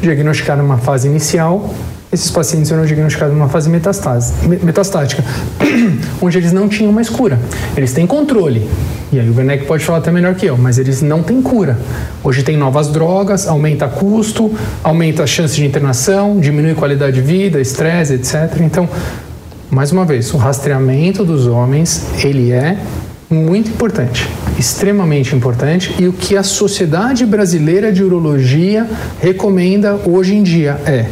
diagnosticar 0.00 0.56
numa 0.56 0.78
fase 0.78 1.08
inicial, 1.08 1.74
esses 2.12 2.30
pacientes 2.30 2.72
eram 2.72 2.86
diagnosticados 2.86 3.34
numa 3.34 3.48
fase 3.48 3.68
metastática, 3.68 5.22
onde 6.22 6.38
eles 6.38 6.52
não 6.52 6.68
tinham 6.68 6.90
mais 6.90 7.08
cura. 7.08 7.38
Eles 7.76 7.92
têm 7.92 8.06
controle. 8.06 8.68
E 9.12 9.20
aí 9.20 9.28
o 9.28 9.34
Werneck 9.34 9.66
pode 9.66 9.84
falar 9.84 9.98
até 9.98 10.10
melhor 10.10 10.34
que 10.34 10.46
eu, 10.46 10.56
mas 10.56 10.78
eles 10.78 11.02
não 11.02 11.22
têm 11.22 11.42
cura. 11.42 11.78
Hoje 12.24 12.42
tem 12.42 12.56
novas 12.56 12.88
drogas, 12.88 13.46
aumenta 13.46 13.86
custo, 13.88 14.52
aumenta 14.82 15.22
a 15.22 15.26
chance 15.26 15.54
de 15.54 15.66
internação, 15.66 16.38
diminui 16.40 16.74
qualidade 16.74 17.16
de 17.16 17.22
vida, 17.22 17.60
estresse, 17.60 18.14
etc. 18.14 18.58
Então, 18.60 18.88
mais 19.70 19.92
uma 19.92 20.04
vez, 20.04 20.32
o 20.32 20.38
rastreamento 20.38 21.24
dos 21.24 21.46
homens, 21.46 22.06
ele 22.24 22.52
é 22.52 22.78
muito 23.30 23.68
importante, 23.68 24.26
extremamente 24.58 25.36
importante, 25.36 25.94
e 25.98 26.08
o 26.08 26.12
que 26.14 26.34
a 26.34 26.42
Sociedade 26.42 27.26
Brasileira 27.26 27.92
de 27.92 28.02
Urologia 28.02 28.86
recomenda 29.20 30.00
hoje 30.06 30.34
em 30.34 30.42
dia 30.42 30.80
é 30.86 31.04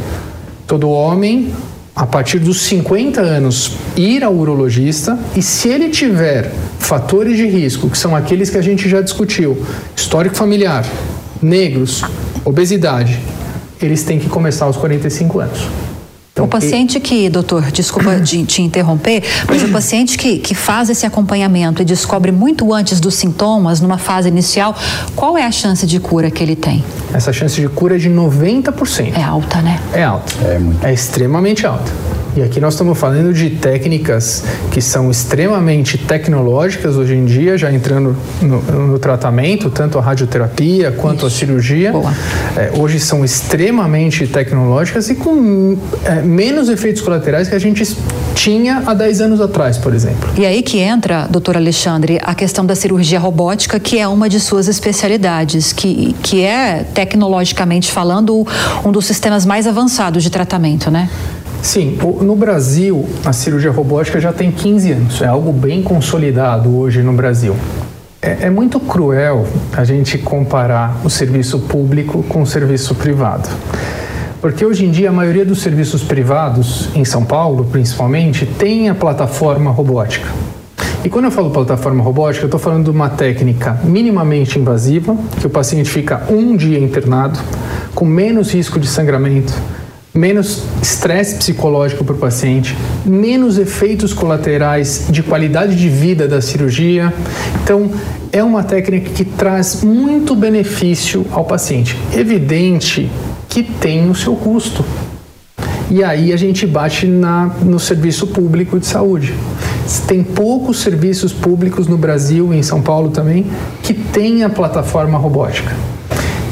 todo 0.67 0.89
homem, 0.89 1.53
a 1.95 2.05
partir 2.05 2.39
dos 2.39 2.61
50 2.63 3.21
anos, 3.21 3.71
ir 3.95 4.23
ao 4.23 4.35
urologista 4.35 5.17
e 5.35 5.41
se 5.41 5.69
ele 5.69 5.89
tiver 5.89 6.51
fatores 6.77 7.37
de 7.37 7.47
risco, 7.47 7.89
que 7.89 7.97
são 7.97 8.15
aqueles 8.15 8.49
que 8.49 8.57
a 8.57 8.61
gente 8.61 8.87
já 8.87 9.01
discutiu, 9.01 9.57
histórico 9.95 10.35
familiar, 10.35 10.85
negros, 11.41 12.03
obesidade, 12.43 13.17
eles 13.81 14.03
têm 14.03 14.19
que 14.19 14.27
começar 14.27 14.65
aos 14.65 14.75
45 14.77 15.39
anos. 15.39 15.67
Então, 16.37 16.45
o 16.45 16.47
paciente 16.47 16.99
que, 16.99 17.29
doutor, 17.29 17.71
desculpa 17.71 18.15
de 18.21 18.45
te 18.45 18.61
interromper, 18.61 19.23
mas 19.47 19.63
o 19.63 19.69
paciente 19.69 20.17
que, 20.17 20.37
que 20.37 20.53
faz 20.53 20.87
esse 20.87 21.03
acompanhamento 21.03 21.81
e 21.81 21.85
descobre 21.85 22.31
muito 22.31 22.71
antes 22.71 22.99
dos 22.99 23.15
sintomas, 23.15 23.81
numa 23.81 23.97
fase 23.97 24.27
inicial, 24.27 24.75
qual 25.15 25.35
é 25.35 25.43
a 25.43 25.51
chance 25.51 25.87
de 25.87 25.99
cura 25.99 26.29
que 26.29 26.43
ele 26.43 26.55
tem? 26.55 26.83
Essa 27.11 27.33
chance 27.33 27.59
de 27.59 27.67
cura 27.67 27.95
é 27.95 27.97
de 27.97 28.09
90%. 28.09 29.13
É 29.17 29.23
alta, 29.23 29.61
né? 29.61 29.79
É 29.91 30.03
alta. 30.03 30.31
É, 30.43 30.59
muito. 30.59 30.85
é 30.85 30.93
extremamente 30.93 31.65
alta. 31.65 31.91
E 32.35 32.41
aqui 32.41 32.59
nós 32.59 32.73
estamos 32.73 32.97
falando 32.97 33.33
de 33.33 33.49
técnicas 33.49 34.43
que 34.71 34.81
são 34.81 35.09
extremamente 35.09 35.97
tecnológicas 35.97 36.95
hoje 36.95 37.15
em 37.15 37.25
dia, 37.25 37.57
já 37.57 37.71
entrando 37.71 38.15
no, 38.41 38.61
no 38.61 38.99
tratamento, 38.99 39.69
tanto 39.69 39.97
a 39.97 40.01
radioterapia 40.01 40.91
quanto 40.91 41.25
Isso. 41.25 41.27
a 41.27 41.29
cirurgia. 41.29 41.93
É, 42.55 42.71
hoje 42.77 42.99
são 42.99 43.25
extremamente 43.25 44.27
tecnológicas 44.27 45.09
e 45.09 45.15
com 45.15 45.77
é, 46.03 46.21
menos 46.21 46.69
efeitos 46.69 47.01
colaterais 47.01 47.47
que 47.47 47.55
a 47.55 47.59
gente 47.59 47.83
tinha 48.35 48.83
há 48.85 48.93
10 48.93 49.21
anos 49.21 49.41
atrás, 49.41 49.77
por 49.77 49.93
exemplo. 49.93 50.29
E 50.37 50.45
aí 50.45 50.61
que 50.61 50.79
entra, 50.79 51.27
doutor 51.29 51.57
Alexandre, 51.57 52.19
a 52.21 52.35
questão 52.35 52.65
da 52.65 52.75
cirurgia 52.75 53.19
robótica, 53.19 53.79
que 53.79 53.97
é 53.97 54.07
uma 54.07 54.29
de 54.29 54.39
suas 54.39 54.67
especialidades, 54.67 55.73
que, 55.73 56.15
que 56.21 56.43
é, 56.43 56.85
tecnologicamente 56.93 57.91
falando, 57.91 58.45
um 58.85 58.91
dos 58.91 59.05
sistemas 59.05 59.45
mais 59.45 59.65
avançados 59.65 60.23
de 60.23 60.29
tratamento, 60.29 60.91
né? 60.91 61.09
Sim, 61.61 61.97
no 62.21 62.35
Brasil 62.35 63.05
a 63.25 63.33
cirurgia 63.33 63.71
robótica 63.71 64.19
já 64.19 64.31
tem 64.31 64.51
15 64.51 64.91
anos, 64.91 65.21
é 65.21 65.27
algo 65.27 65.51
bem 65.51 65.81
consolidado 65.81 66.75
hoje 66.77 67.01
no 67.01 67.13
Brasil. 67.13 67.55
É, 68.21 68.45
é 68.45 68.49
muito 68.49 68.79
cruel 68.79 69.45
a 69.73 69.83
gente 69.83 70.17
comparar 70.17 71.01
o 71.03 71.09
serviço 71.09 71.59
público 71.59 72.23
com 72.23 72.41
o 72.41 72.47
serviço 72.47 72.95
privado. 72.95 73.49
Porque 74.39 74.65
hoje 74.65 74.85
em 74.85 74.91
dia 74.91 75.09
a 75.09 75.11
maioria 75.11 75.43
dos 75.43 75.61
serviços 75.61 76.03
privados, 76.03 76.89
em 76.95 77.03
São 77.03 77.25
Paulo 77.25 77.65
principalmente, 77.65 78.45
tem 78.45 78.89
a 78.89 78.95
plataforma 78.95 79.71
robótica. 79.71 80.27
E 81.03 81.09
quando 81.09 81.25
eu 81.25 81.31
falo 81.31 81.51
plataforma 81.51 82.03
robótica, 82.03 82.43
eu 82.43 82.47
estou 82.47 82.59
falando 82.59 82.85
de 82.85 82.89
uma 82.89 83.09
técnica 83.09 83.79
minimamente 83.83 84.59
invasiva, 84.59 85.15
que 85.39 85.47
o 85.47 85.49
paciente 85.49 85.89
fica 85.89 86.23
um 86.29 86.55
dia 86.55 86.79
internado, 86.79 87.39
com 87.95 88.03
menos 88.03 88.53
risco 88.53 88.79
de 88.79 88.87
sangramento, 88.87 89.53
menos 90.17 90.63
estresse 90.81 91.35
psicológico 91.35 92.03
para 92.03 92.15
o 92.15 92.17
paciente, 92.17 92.75
menos 93.05 93.57
efeitos 93.57 94.13
colaterais 94.13 95.07
de 95.09 95.21
qualidade 95.21 95.75
de 95.75 95.87
vida 95.87 96.27
da 96.27 96.41
cirurgia. 96.41 97.13
Então, 97.63 97.91
é 98.31 98.43
uma 98.43 98.63
técnica 98.63 99.11
que 99.11 99.23
traz 99.23 99.83
muito 99.83 100.35
benefício 100.35 101.25
ao 101.31 101.45
paciente. 101.45 101.95
Evidente 102.13 103.09
que 103.47 103.63
tem 103.63 104.09
o 104.09 104.15
seu 104.15 104.35
custo. 104.35 104.83
E 105.89 106.03
aí 106.03 106.33
a 106.33 106.37
gente 106.37 106.67
bate 106.67 107.07
na, 107.07 107.55
no 107.61 107.79
serviço 107.79 108.27
público 108.27 108.79
de 108.79 108.85
saúde. 108.85 109.33
Tem 110.05 110.21
poucos 110.21 110.81
serviços 110.81 111.31
públicos 111.31 111.87
no 111.87 111.97
Brasil 111.97 112.53
e 112.53 112.57
em 112.57 112.63
São 112.63 112.81
Paulo 112.81 113.09
também 113.09 113.45
que 113.81 113.93
têm 113.93 114.43
a 114.43 114.49
plataforma 114.49 115.17
robótica. 115.17 115.73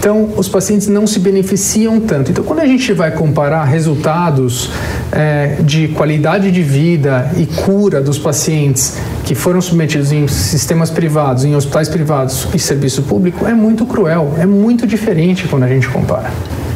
Então, 0.06 0.30
os 0.38 0.48
pacientes 0.48 0.88
não 0.88 1.08
se 1.08 1.18
beneficiam 1.18 2.00
tanto. 2.00 2.30
Então, 2.30 2.44
quando 2.44 2.60
a 2.60 2.66
gente 2.68 2.94
vai 2.94 3.10
comparar 3.10 3.64
resultados 3.64 4.70
é, 5.12 5.56
de 5.64 5.88
qualidade 5.88 6.52
de 6.52 6.62
vida 6.62 7.32
e 7.36 7.48
cura 7.48 8.00
dos 8.00 8.20
pacientes 8.20 9.00
que 9.24 9.34
foram 9.34 9.60
submetidos 9.60 10.12
em 10.12 10.28
sistemas 10.28 10.92
privados, 10.92 11.44
em 11.44 11.56
hospitais 11.56 11.90
privados 11.90 12.48
e 12.54 12.60
serviço 12.60 13.02
público, 13.02 13.48
é 13.48 13.54
muito 13.56 13.84
cruel, 13.84 14.36
é 14.38 14.46
muito 14.46 14.86
diferente 14.86 15.48
quando 15.48 15.64
a 15.64 15.68
gente 15.68 15.90
compara. 15.90 16.32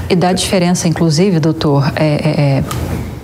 E 0.09 0.15
dá 0.15 0.33
diferença, 0.33 0.87
inclusive, 0.87 1.39
doutor, 1.39 1.93
é, 1.95 2.05
é, 2.05 2.41
é 2.57 2.63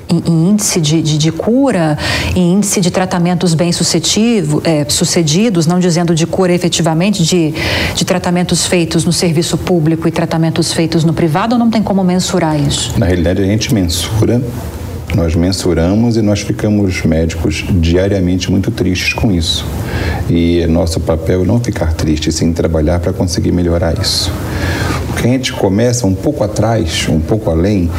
em, 0.10 0.50
índice 0.50 0.80
de, 0.80 1.02
de, 1.02 1.18
de, 1.18 1.32
cura, 1.32 1.98
em 2.36 2.54
índice 2.54 2.82
de 2.82 2.92
tratamentos 2.92 3.54
bem 3.54 3.72
é, 4.64 4.86
sucedidos, 4.88 5.66
não 5.66 5.80
dizendo 5.80 6.14
de 6.14 6.26
cura 6.26 6.54
efetivamente, 6.54 7.24
de, 7.24 7.54
de 7.96 8.06
tratamentos 8.06 8.66
feitos 8.66 9.04
no 9.06 9.14
serviço 9.14 9.58
público 9.58 10.08
e 10.08 10.12
tratamentos 10.12 10.74
feitos 10.74 11.04
no 11.04 11.14
privado, 11.14 11.54
ou 11.54 11.60
não 11.60 11.70
tem 11.70 11.82
como 11.82 12.04
mensurar 12.04 12.60
isso? 12.60 12.94
Na 12.98 13.06
realidade, 13.06 13.42
a 13.42 13.46
gente 13.46 13.74
mensura 13.74 14.42
nós 15.14 15.34
mensuramos 15.34 16.18
e 16.18 16.22
nós 16.22 16.42
ficamos 16.42 17.04
médicos 17.04 17.64
diariamente 17.70 18.52
muito 18.52 18.70
tristes 18.70 19.14
com 19.14 19.32
isso. 19.32 19.66
E 20.30 20.66
nosso 20.68 21.00
papel 21.00 21.44
é 21.44 21.46
não 21.46 21.60
ficar 21.60 21.94
triste, 21.94 22.32
sim 22.32 22.52
trabalhar 22.52 23.00
para 23.00 23.14
conseguir 23.14 23.52
melhorar 23.52 23.98
isso. 24.00 24.32
O 25.10 25.14
que 25.14 25.28
a 25.28 25.32
gente 25.32 25.54
começa 25.54 26.06
um 26.06 26.14
pouco 26.14 26.44
atrás, 26.44 27.08
um 27.08 27.22
pouco 27.22 27.50
além, 27.50 27.90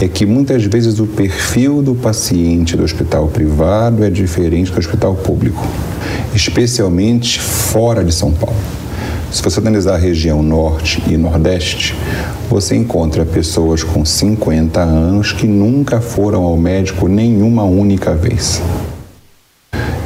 é 0.00 0.08
que 0.08 0.26
muitas 0.26 0.64
vezes 0.64 0.98
o 0.98 1.06
perfil 1.06 1.80
do 1.80 1.94
paciente 1.94 2.76
do 2.76 2.82
hospital 2.82 3.28
privado 3.28 4.04
é 4.04 4.10
diferente 4.10 4.70
do 4.70 4.78
hospital 4.78 5.14
público, 5.14 5.66
especialmente 6.34 7.40
fora 7.40 8.04
de 8.04 8.12
São 8.12 8.30
Paulo. 8.30 8.56
Se 9.32 9.42
você 9.42 9.58
analisar 9.58 9.94
a 9.94 9.98
região 9.98 10.42
norte 10.42 11.02
e 11.06 11.16
nordeste, 11.16 11.94
você 12.48 12.76
encontra 12.76 13.24
pessoas 13.24 13.82
com 13.82 14.04
50 14.04 14.80
anos 14.80 15.32
que 15.32 15.46
nunca 15.46 16.00
foram 16.00 16.42
ao 16.42 16.56
médico 16.56 17.08
nenhuma 17.08 17.64
única 17.64 18.14
vez. 18.14 18.60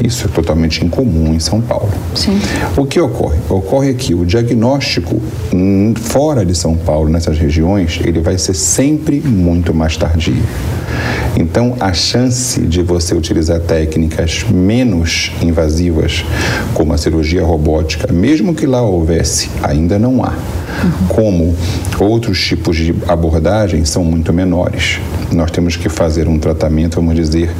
Isso 0.02 0.26
é 0.26 0.28
totalmente 0.28 0.84
incomum 0.84 1.34
em 1.34 1.40
São 1.40 1.60
Paulo. 1.60 1.90
Sim. 2.14 2.38
O 2.76 2.86
que 2.86 2.98
ocorre? 3.00 3.38
Ocorre 3.48 3.94
que 3.94 4.14
o 4.14 4.24
diagnóstico 4.24 5.20
hum, 5.52 5.94
fora 5.94 6.44
de 6.44 6.54
São 6.54 6.76
Paulo, 6.76 7.08
nessas 7.08 7.38
regiões, 7.38 8.00
ele 8.02 8.20
vai 8.20 8.38
ser 8.38 8.54
sempre 8.54 9.20
muito 9.20 9.74
mais 9.74 9.96
tardio. 9.96 10.42
Então, 11.36 11.76
a 11.78 11.92
chance 11.92 12.60
de 12.60 12.82
você 12.82 13.14
utilizar 13.14 13.60
técnicas 13.60 14.44
menos 14.50 15.30
invasivas, 15.40 16.24
como 16.74 16.92
a 16.92 16.98
cirurgia 16.98 17.44
robótica, 17.44 18.12
mesmo 18.12 18.54
que 18.54 18.66
lá 18.66 18.82
houvesse, 18.82 19.48
ainda 19.62 19.98
não 19.98 20.24
há. 20.24 20.30
Uhum. 20.32 21.06
Como 21.08 21.56
outros 21.98 22.42
tipos 22.42 22.76
de 22.76 22.94
abordagem 23.06 23.84
são 23.84 24.04
muito 24.04 24.32
menores. 24.32 24.98
Nós 25.32 25.50
temos 25.50 25.76
que 25.76 25.88
fazer 25.88 26.26
um 26.26 26.38
tratamento, 26.38 26.96
vamos 26.96 27.14
dizer, 27.14 27.50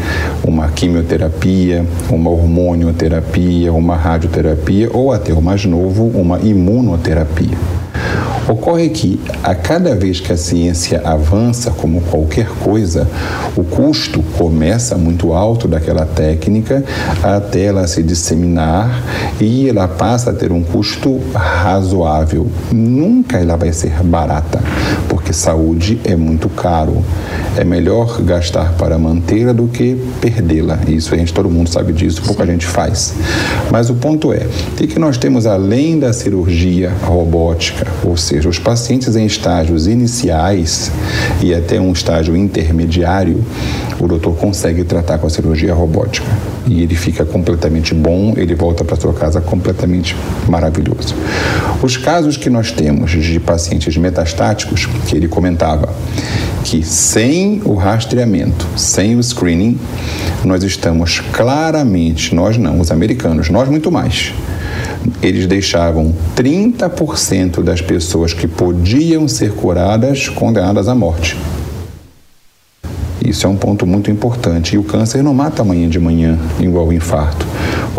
uma 0.42 0.68
quimioterapia, 0.68 1.84
uma 2.08 2.29
hormonioterapia, 2.30 3.72
uma 3.72 3.96
radioterapia 3.96 4.88
ou 4.92 5.12
até 5.12 5.32
o 5.32 5.42
mais 5.42 5.64
novo, 5.64 6.06
uma 6.06 6.38
imunoterapia. 6.38 7.79
Ocorre 8.48 8.88
que, 8.88 9.20
a 9.42 9.54
cada 9.54 9.94
vez 9.94 10.20
que 10.20 10.32
a 10.32 10.36
ciência 10.36 11.00
avança, 11.04 11.70
como 11.70 12.00
qualquer 12.02 12.48
coisa, 12.48 13.08
o 13.56 13.62
custo 13.62 14.22
começa 14.36 14.96
muito 14.96 15.32
alto 15.32 15.68
daquela 15.68 16.04
técnica 16.04 16.84
até 17.22 17.64
ela 17.64 17.86
se 17.86 18.02
disseminar 18.02 19.02
e 19.40 19.68
ela 19.68 19.86
passa 19.86 20.30
a 20.30 20.32
ter 20.32 20.52
um 20.52 20.62
custo 20.62 21.20
razoável. 21.34 22.46
Nunca 22.72 23.38
ela 23.38 23.56
vai 23.56 23.72
ser 23.72 24.02
barata, 24.02 24.60
porque 25.08 25.32
saúde 25.32 26.00
é 26.04 26.16
muito 26.16 26.48
caro. 26.48 27.04
É 27.56 27.64
melhor 27.64 28.20
gastar 28.22 28.72
para 28.74 28.98
mantê-la 28.98 29.52
do 29.52 29.66
que 29.66 29.96
perdê-la. 30.20 30.78
Isso 30.88 31.14
a 31.14 31.18
gente, 31.18 31.32
todo 31.32 31.50
mundo 31.50 31.68
sabe 31.68 31.92
disso, 31.92 32.22
pouca 32.22 32.46
gente 32.46 32.66
faz. 32.66 33.14
Mas 33.70 33.90
o 33.90 33.94
ponto 33.94 34.32
é, 34.32 34.46
o 34.72 34.86
que 34.86 34.98
nós 34.98 35.16
temos 35.18 35.46
além 35.46 35.98
da 35.98 36.12
cirurgia 36.12 36.92
robótica, 37.02 37.86
ou 38.04 38.16
seja, 38.16 38.39
seja, 38.40 38.48
os 38.48 38.58
pacientes 38.58 39.14
em 39.16 39.26
estágios 39.26 39.86
iniciais 39.86 40.90
e 41.42 41.54
até 41.54 41.78
um 41.80 41.92
estágio 41.92 42.34
intermediário, 42.34 43.44
o 43.98 44.08
doutor 44.08 44.34
consegue 44.36 44.82
tratar 44.82 45.18
com 45.18 45.26
a 45.26 45.30
cirurgia 45.30 45.74
robótica 45.74 46.26
e 46.66 46.82
ele 46.82 46.94
fica 46.94 47.24
completamente 47.24 47.94
bom, 47.94 48.34
ele 48.36 48.54
volta 48.54 48.82
para 48.82 48.96
sua 48.96 49.12
casa 49.12 49.40
completamente 49.40 50.16
maravilhoso. 50.48 51.14
Os 51.82 51.96
casos 51.96 52.36
que 52.36 52.48
nós 52.48 52.72
temos 52.72 53.10
de 53.10 53.38
pacientes 53.38 53.96
metastáticos, 53.96 54.86
que 55.06 55.16
ele 55.16 55.28
comentava, 55.28 55.92
que 56.64 56.82
sem 56.82 57.60
o 57.64 57.74
rastreamento, 57.74 58.66
sem 58.76 59.16
o 59.16 59.22
screening, 59.22 59.78
nós 60.44 60.62
estamos 60.62 61.20
claramente, 61.32 62.34
nós 62.34 62.56
não, 62.56 62.80
os 62.80 62.90
americanos, 62.90 63.50
nós 63.50 63.68
muito 63.68 63.90
mais, 63.90 64.32
eles 65.22 65.46
deixavam 65.46 66.14
30% 66.36 67.62
das 67.62 67.80
pessoas 67.80 68.32
que 68.32 68.46
podiam 68.46 69.26
ser 69.28 69.52
curadas 69.52 70.28
condenadas 70.28 70.88
à 70.88 70.94
morte. 70.94 71.36
Isso 73.24 73.46
é 73.46 73.50
um 73.50 73.56
ponto 73.56 73.86
muito 73.86 74.10
importante. 74.10 74.74
E 74.74 74.78
o 74.78 74.82
câncer 74.82 75.22
não 75.22 75.32
mata 75.32 75.62
amanhã 75.62 75.88
de 75.88 76.00
manhã, 76.00 76.38
igual 76.58 76.88
o 76.88 76.92
infarto. 76.92 77.46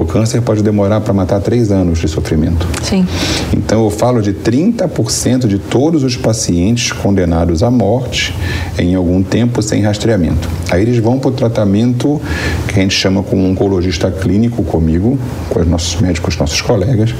O 0.02 0.06
câncer 0.06 0.42
pode 0.42 0.64
demorar 0.64 1.00
para 1.02 1.14
matar 1.14 1.40
três 1.42 1.72
anos 1.72 2.00
de 2.00 2.08
sofrimento. 2.08 2.68
Sim. 2.82 3.06
Então 3.54 3.84
eu 3.84 3.92
falo 3.92 4.20
de 4.20 4.34
30% 4.34 5.46
de 5.46 5.60
todos 5.60 6.04
os 6.04 6.18
pacientes 6.18 6.92
condenados 6.92 7.62
à 7.62 7.70
morte 7.70 8.36
em 8.80 8.96
algum 8.96 9.22
tempo 9.22 9.62
sem 9.62 9.84
rastreamento. 9.84 10.50
Aí 10.72 10.82
eles 10.82 10.98
vão 10.98 11.20
para 11.20 11.30
o 11.30 11.32
tratamento 11.32 12.20
que 12.68 12.80
a 12.80 12.82
gente 12.82 12.96
chama 12.96 13.22
com 13.22 13.36
um 13.36 13.52
oncologista 13.52 14.10
clínico 14.10 14.64
comigo, 14.64 15.20
com 15.52 15.60
os 15.60 15.68
nossos 15.68 16.02
médicos, 16.02 16.36
nossos 16.36 16.62
colegas, 16.62 17.14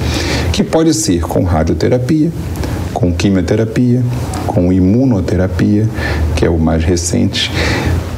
que 0.52 0.64
pode 0.64 0.92
ser 0.92 1.20
com 1.20 1.44
radioterapia, 1.44 2.32
com 2.92 3.12
quimioterapia, 3.12 4.02
com 4.44 4.72
imunoterapia, 4.72 5.88
que 6.34 6.44
é 6.44 6.50
o 6.50 6.58
mais 6.58 6.82
recente. 6.82 7.48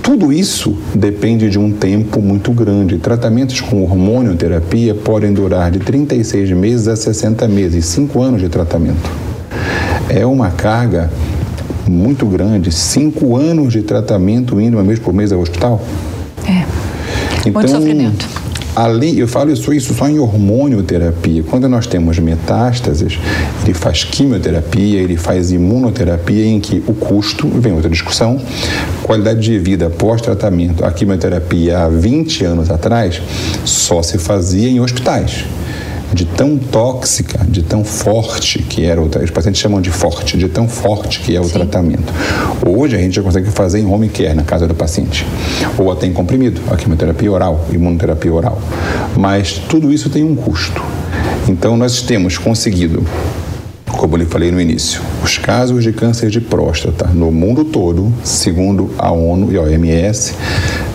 Tudo 0.05 0.31
isso 0.31 0.77
depende 0.95 1.49
de 1.49 1.59
um 1.59 1.73
tempo 1.73 2.21
muito 2.21 2.53
grande. 2.53 2.99
Tratamentos 2.99 3.63
com 3.63 3.83
hormonioterapia 3.83 4.95
podem 4.95 5.33
durar 5.33 5.71
de 5.71 5.79
36 5.79 6.51
meses 6.51 6.89
a 6.89 6.95
60 6.95 7.49
meses, 7.49 7.87
5 7.87 8.21
anos 8.21 8.43
de 8.43 8.51
tratamento. 8.51 9.11
É 10.11 10.27
uma 10.27 10.51
carga 10.51 11.11
muito 11.89 12.27
grande, 12.27 12.71
5 12.71 13.35
anos 13.35 13.73
de 13.73 13.81
tratamento 13.81 14.61
indo 14.61 14.77
uma 14.77 14.83
vez 14.85 14.99
por 14.99 15.15
mês 15.15 15.33
ao 15.33 15.41
hospital. 15.41 15.83
É. 16.47 16.65
Então, 17.49 17.63
muito 17.63 17.71
sofrimento. 17.71 18.44
Além, 18.77 19.19
eu 19.19 19.29
falo 19.29 19.53
isso, 19.53 19.73
isso 19.73 19.95
só 19.95 20.09
em 20.09 20.19
hormonioterapia. 20.19 21.45
Quando 21.45 21.69
nós 21.69 21.87
temos 21.87 22.19
metástases, 22.19 23.19
ele 23.63 23.73
faz 23.73 24.03
quimioterapia, 24.03 25.01
ele 25.01 25.17
faz 25.17 25.53
imunoterapia, 25.53 26.45
em 26.45 26.59
que 26.59 26.83
o 26.87 26.95
custo, 26.95 27.47
vem 27.49 27.73
outra 27.73 27.89
discussão, 27.89 28.41
qualidade 29.03 29.41
de 29.41 29.59
vida 29.59 29.89
pós-tratamento, 29.89 30.85
a 30.85 30.91
quimioterapia 30.91 31.79
há 31.79 31.89
20 31.89 32.45
anos 32.45 32.71
atrás, 32.71 33.23
só 33.65 34.03
se 34.03 34.19
fazia 34.19 34.69
em 34.69 34.81
hospitais 34.81 35.45
de 36.15 36.25
tão 36.25 36.57
tóxica, 36.57 37.45
de 37.49 37.63
tão 37.63 37.85
forte 37.85 38.61
que 38.61 38.85
era 38.85 39.01
o 39.03 39.11
os 39.23 39.31
pacientes 39.31 39.61
chamam 39.61 39.81
de 39.81 39.91
forte, 39.91 40.39
de 40.39 40.49
tão 40.49 40.69
forte 40.69 41.21
que 41.21 41.35
é 41.35 41.41
o 41.41 41.45
Sim. 41.45 41.51
tratamento. 41.51 42.13
Hoje 42.67 42.97
a 42.97 42.99
gente 42.99 43.17
já 43.17 43.23
consegue 43.23 43.51
fazer 43.51 43.81
em 43.81 43.87
home 43.87 44.09
care 44.09 44.35
na 44.35 44.45
casa 44.45 44.67
do 44.67 44.75
paciente, 44.75 45.27
ou 45.77 45.91
até 45.91 46.07
em 46.07 46.13
comprimido, 46.13 46.61
a 46.71 46.77
quimioterapia 46.77 47.31
oral, 47.31 47.67
imunoterapia 47.73 48.33
oral. 48.33 48.59
Mas 49.17 49.53
tudo 49.69 49.93
isso 49.93 50.09
tem 50.09 50.25
um 50.25 50.35
custo. 50.35 50.83
Então 51.49 51.77
nós 51.77 52.01
temos 52.03 52.39
conseguido 52.39 53.05
como 53.87 54.19
eu 54.19 54.27
falei 54.27 54.51
no 54.51 54.61
início, 54.61 55.01
os 55.23 55.39
casos 55.39 55.83
de 55.83 55.91
câncer 55.93 56.29
de 56.29 56.41
próstata 56.41 57.07
no 57.07 57.33
mundo 57.33 57.65
todo, 57.65 58.13
segundo 58.23 58.91
a 58.99 59.11
ONU 59.11 59.51
e 59.51 59.57
a 59.57 59.63
OMS, 59.63 60.35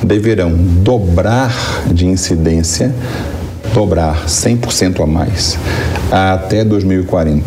deverão 0.04 0.52
dobrar 0.54 1.52
de 1.92 2.06
incidência 2.06 2.94
dobrar 3.74 4.26
100% 4.28 5.04
a 5.04 5.08
mais 5.08 5.58
até 6.12 6.64
2040. 6.64 7.44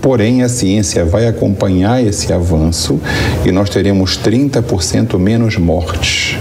Porém, 0.00 0.42
a 0.42 0.48
ciência 0.48 1.04
vai 1.04 1.26
acompanhar 1.26 2.02
esse 2.02 2.32
avanço 2.32 2.98
e 3.44 3.52
nós 3.52 3.68
teremos 3.68 4.18
30% 4.18 5.18
menos 5.18 5.56
mortes. 5.56 6.38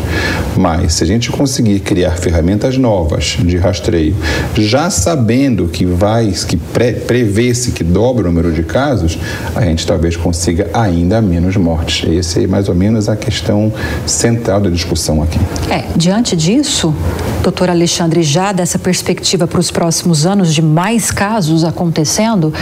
Mas, 0.57 0.93
se 0.93 1.03
a 1.03 1.07
gente 1.07 1.31
conseguir 1.31 1.79
criar 1.79 2.11
ferramentas 2.11 2.77
novas 2.77 3.37
de 3.39 3.57
rastreio, 3.57 4.15
já 4.55 4.89
sabendo 4.89 5.67
que 5.67 5.85
vai, 5.85 6.33
que 6.47 6.57
prevê-se 6.57 7.71
que 7.71 7.83
dobra 7.83 8.27
o 8.27 8.31
número 8.31 8.51
de 8.51 8.63
casos, 8.63 9.17
a 9.55 9.61
gente 9.61 9.85
talvez 9.85 10.15
consiga 10.15 10.69
ainda 10.73 11.21
menos 11.21 11.55
mortes. 11.55 12.09
Essa 12.09 12.41
é 12.41 12.47
mais 12.47 12.69
ou 12.69 12.75
menos 12.75 13.09
a 13.09 13.15
questão 13.15 13.71
central 14.05 14.61
da 14.61 14.69
discussão 14.69 15.21
aqui. 15.21 15.39
É, 15.69 15.85
diante 15.95 16.35
disso, 16.35 16.93
doutor 17.41 17.69
Alexandre, 17.69 18.23
já 18.23 18.51
dessa 18.51 18.77
perspectiva 18.77 19.47
para 19.47 19.59
os 19.59 19.71
próximos 19.71 20.25
anos 20.25 20.53
de 20.53 20.61
mais 20.61 21.11
casos 21.11 21.63
acontecendo, 21.63 22.53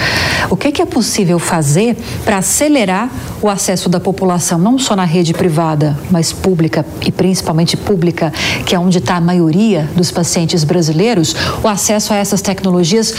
o 0.50 0.56
que, 0.56 0.72
que 0.72 0.82
é 0.82 0.86
possível 0.86 1.40
fazer 1.40 1.98
para 2.24 2.38
acelerar 2.38 3.10
o 3.42 3.50
acesso 3.50 3.90
da 3.90 4.00
população, 4.00 4.58
não 4.58 4.80
só 4.80 4.96
na 4.96 5.06
rede 5.06 5.34
privada, 5.34 5.98
mas 6.10 6.34
pública 6.34 6.86
e 7.06 7.12
principalmente 7.12 7.78
pública, 7.78 8.34
que 8.66 8.76
é 8.76 8.80
onde 8.80 8.98
está 8.98 9.16
a 9.16 9.22
maioria 9.22 9.90
dos 9.96 10.12
pacientes 10.12 10.64
brasileiros, 10.64 11.36
o 11.64 11.68
acesso 11.68 12.14
a 12.14 12.18
essas 12.18 12.42
tecnologias 12.42 13.14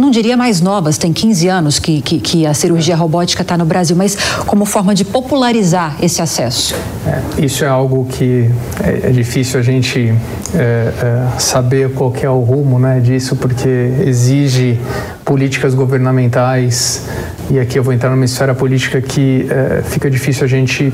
não 0.00 0.10
diria 0.10 0.36
mais 0.36 0.60
novas, 0.60 0.98
tem 0.98 1.12
15 1.12 1.48
anos 1.48 1.78
que, 1.78 2.00
que, 2.00 2.18
que 2.18 2.46
a 2.46 2.54
cirurgia 2.54 2.96
robótica 2.96 3.42
está 3.42 3.56
no 3.56 3.64
Brasil, 3.64 3.94
mas 3.94 4.16
como 4.46 4.64
forma 4.64 4.94
de 4.94 5.04
popularizar 5.04 5.96
esse 6.02 6.22
acesso? 6.22 6.74
É, 7.06 7.44
isso 7.44 7.64
é 7.64 7.68
algo 7.68 8.06
que 8.06 8.50
é, 8.82 9.08
é 9.08 9.10
difícil 9.10 9.60
a 9.60 9.62
gente 9.62 10.14
é, 10.54 10.58
é, 10.58 11.38
saber 11.38 11.90
qual 11.92 12.12
é 12.20 12.28
o 12.28 12.40
rumo 12.40 12.78
né, 12.78 12.98
disso, 13.00 13.36
porque 13.36 13.68
exige 14.04 14.80
políticas 15.24 15.74
governamentais, 15.74 17.04
e 17.50 17.58
aqui 17.58 17.78
eu 17.78 17.82
vou 17.82 17.92
entrar 17.92 18.10
numa 18.10 18.24
esfera 18.24 18.54
política 18.54 19.00
que 19.00 19.46
é, 19.50 19.82
fica 19.82 20.10
difícil 20.10 20.44
a 20.44 20.48
gente 20.48 20.92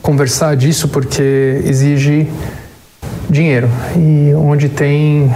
conversar 0.00 0.56
disso, 0.56 0.88
porque 0.88 1.60
exige 1.64 2.26
dinheiro, 3.28 3.68
e 3.96 4.32
onde 4.34 4.68
tem... 4.68 5.30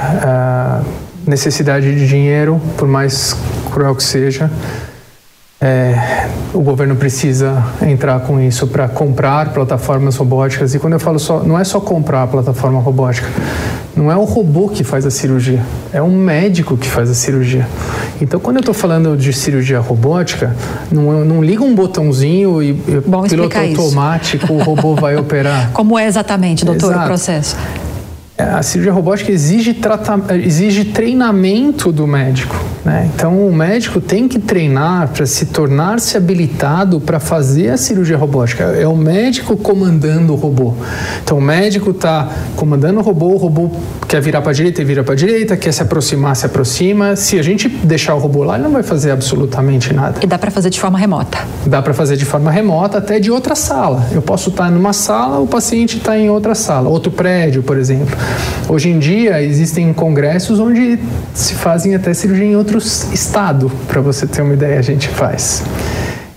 Necessidade 1.27 1.95
de 1.95 2.07
dinheiro, 2.07 2.61
por 2.77 2.87
mais 2.87 3.37
cruel 3.73 3.95
que 3.95 4.03
seja, 4.03 4.51
é, 5.61 6.29
o 6.53 6.61
governo 6.61 6.95
precisa 6.95 7.65
entrar 7.81 8.21
com 8.21 8.39
isso 8.39 8.67
para 8.67 8.87
comprar 8.87 9.53
plataformas 9.55 10.17
robóticas. 10.17 10.75
E 10.75 10.79
quando 10.79 10.93
eu 10.93 11.01
falo 11.01 11.19
só, 11.19 11.43
não 11.43 11.59
é 11.59 11.65
só 11.65 11.81
comprar 11.81 12.25
a 12.25 12.27
plataforma 12.27 12.79
robótica, 12.81 13.27
não 13.97 14.13
é 14.13 14.17
o 14.17 14.25
robô 14.25 14.69
que 14.69 14.85
faz 14.85 15.07
a 15.07 15.11
cirurgia, 15.11 15.63
é 15.93 16.03
um 16.03 16.15
médico 16.15 16.77
que 16.77 16.89
faz 16.89 17.09
a 17.09 17.15
cirurgia. 17.15 17.67
Então, 18.21 18.39
quando 18.39 18.57
eu 18.57 18.61
estou 18.61 18.75
falando 18.75 19.17
de 19.17 19.33
cirurgia 19.33 19.81
robótica, 19.81 20.55
não, 20.91 21.25
não 21.25 21.43
liga 21.43 21.63
um 21.63 21.75
botãozinho 21.75 22.63
e, 22.63 22.71
e 22.71 22.75
piloto 23.29 23.59
automático, 23.59 24.53
o 24.53 24.63
robô 24.63 24.95
vai 24.95 25.17
operar. 25.17 25.71
Como 25.73 25.99
é 25.99 26.07
exatamente, 26.07 26.65
doutor, 26.65 26.91
Exato. 26.91 27.05
o 27.05 27.07
processo? 27.07 27.57
A 28.37 28.63
cirurgia 28.63 28.93
robótica 28.93 29.31
exige, 29.31 29.77
exige 30.43 30.85
treinamento 30.87 31.93
do 31.93 32.07
médico. 32.07 32.57
Né? 32.85 33.09
Então, 33.15 33.47
o 33.47 33.55
médico 33.55 34.01
tem 34.01 34.29
que 34.29 34.39
treinar 34.39 35.09
para 35.09 35.25
se 35.25 35.47
tornar-se 35.47 36.17
habilitado 36.17 37.01
para 37.01 37.21
fazer 37.21 37.71
a 37.71 37.77
cirurgia 37.77 38.17
robótica. 38.17 38.65
É 38.65 38.87
o 38.87 38.97
médico 38.97 39.57
comandando 39.57 40.33
o 40.33 40.37
robô. 40.37 40.75
Então, 41.23 41.39
o 41.39 41.41
médico 41.41 41.93
está 41.93 42.29
comandando 42.57 42.99
o 42.99 43.03
robô, 43.03 43.29
o 43.29 43.37
robô 43.37 43.71
quer 44.07 44.21
virar 44.21 44.43
para 44.43 44.51
a 44.51 44.55
direita 44.55 44.83
e 44.83 44.85
vira 44.85 45.03
para 45.03 45.15
a 45.15 45.17
direita, 45.17 45.57
quer 45.57 45.73
se 45.73 45.83
aproximar, 45.83 46.35
se 46.35 46.45
aproxima. 46.45 47.17
Se 47.17 47.39
a 47.39 47.43
gente 47.43 47.69
deixar 47.69 48.15
o 48.15 48.19
robô 48.19 48.43
lá, 48.43 48.57
ele 48.57 48.65
não 48.65 48.73
vai 48.73 48.83
fazer 48.83 49.13
absolutamente 49.13 49.95
nada. 49.95 50.19
E 50.23 50.27
dá 50.27 50.39
para 50.39 50.51
fazer 50.51 50.71
de 50.71 50.81
forma 50.81 50.99
remota? 50.99 51.39
Dá 51.65 51.81
para 51.81 51.95
fazer 51.95 52.17
de 52.17 52.25
forma 52.25 52.51
remota, 52.51 52.99
até 52.99 53.19
de 53.19 53.31
outra 53.31 53.55
sala. 53.55 54.07
Eu 54.13 54.21
posso 54.21 54.51
estar 54.51 54.71
numa 54.71 54.93
sala, 54.93 55.39
o 55.39 55.47
paciente 55.47 55.97
está 55.99 56.19
em 56.19 56.29
outra 56.29 56.55
sala, 56.55 56.91
outro 56.91 57.13
prédio, 57.13 57.63
por 57.63 57.79
exemplo. 57.79 58.24
Hoje 58.69 58.89
em 58.89 58.99
dia 58.99 59.43
existem 59.43 59.93
congressos 59.93 60.59
onde 60.59 60.99
se 61.35 61.55
fazem 61.55 61.95
até 61.95 62.15
cirurgia 62.15 62.47
em 62.47 62.57
outro 62.57 62.79
estado, 62.79 63.71
para 63.87 64.01
você 64.01 64.27
ter 64.27 64.43
uma 64.43 64.55
ideia, 64.55 64.79
a 64.79 64.83
gente 64.83 65.09
faz. 65.09 65.63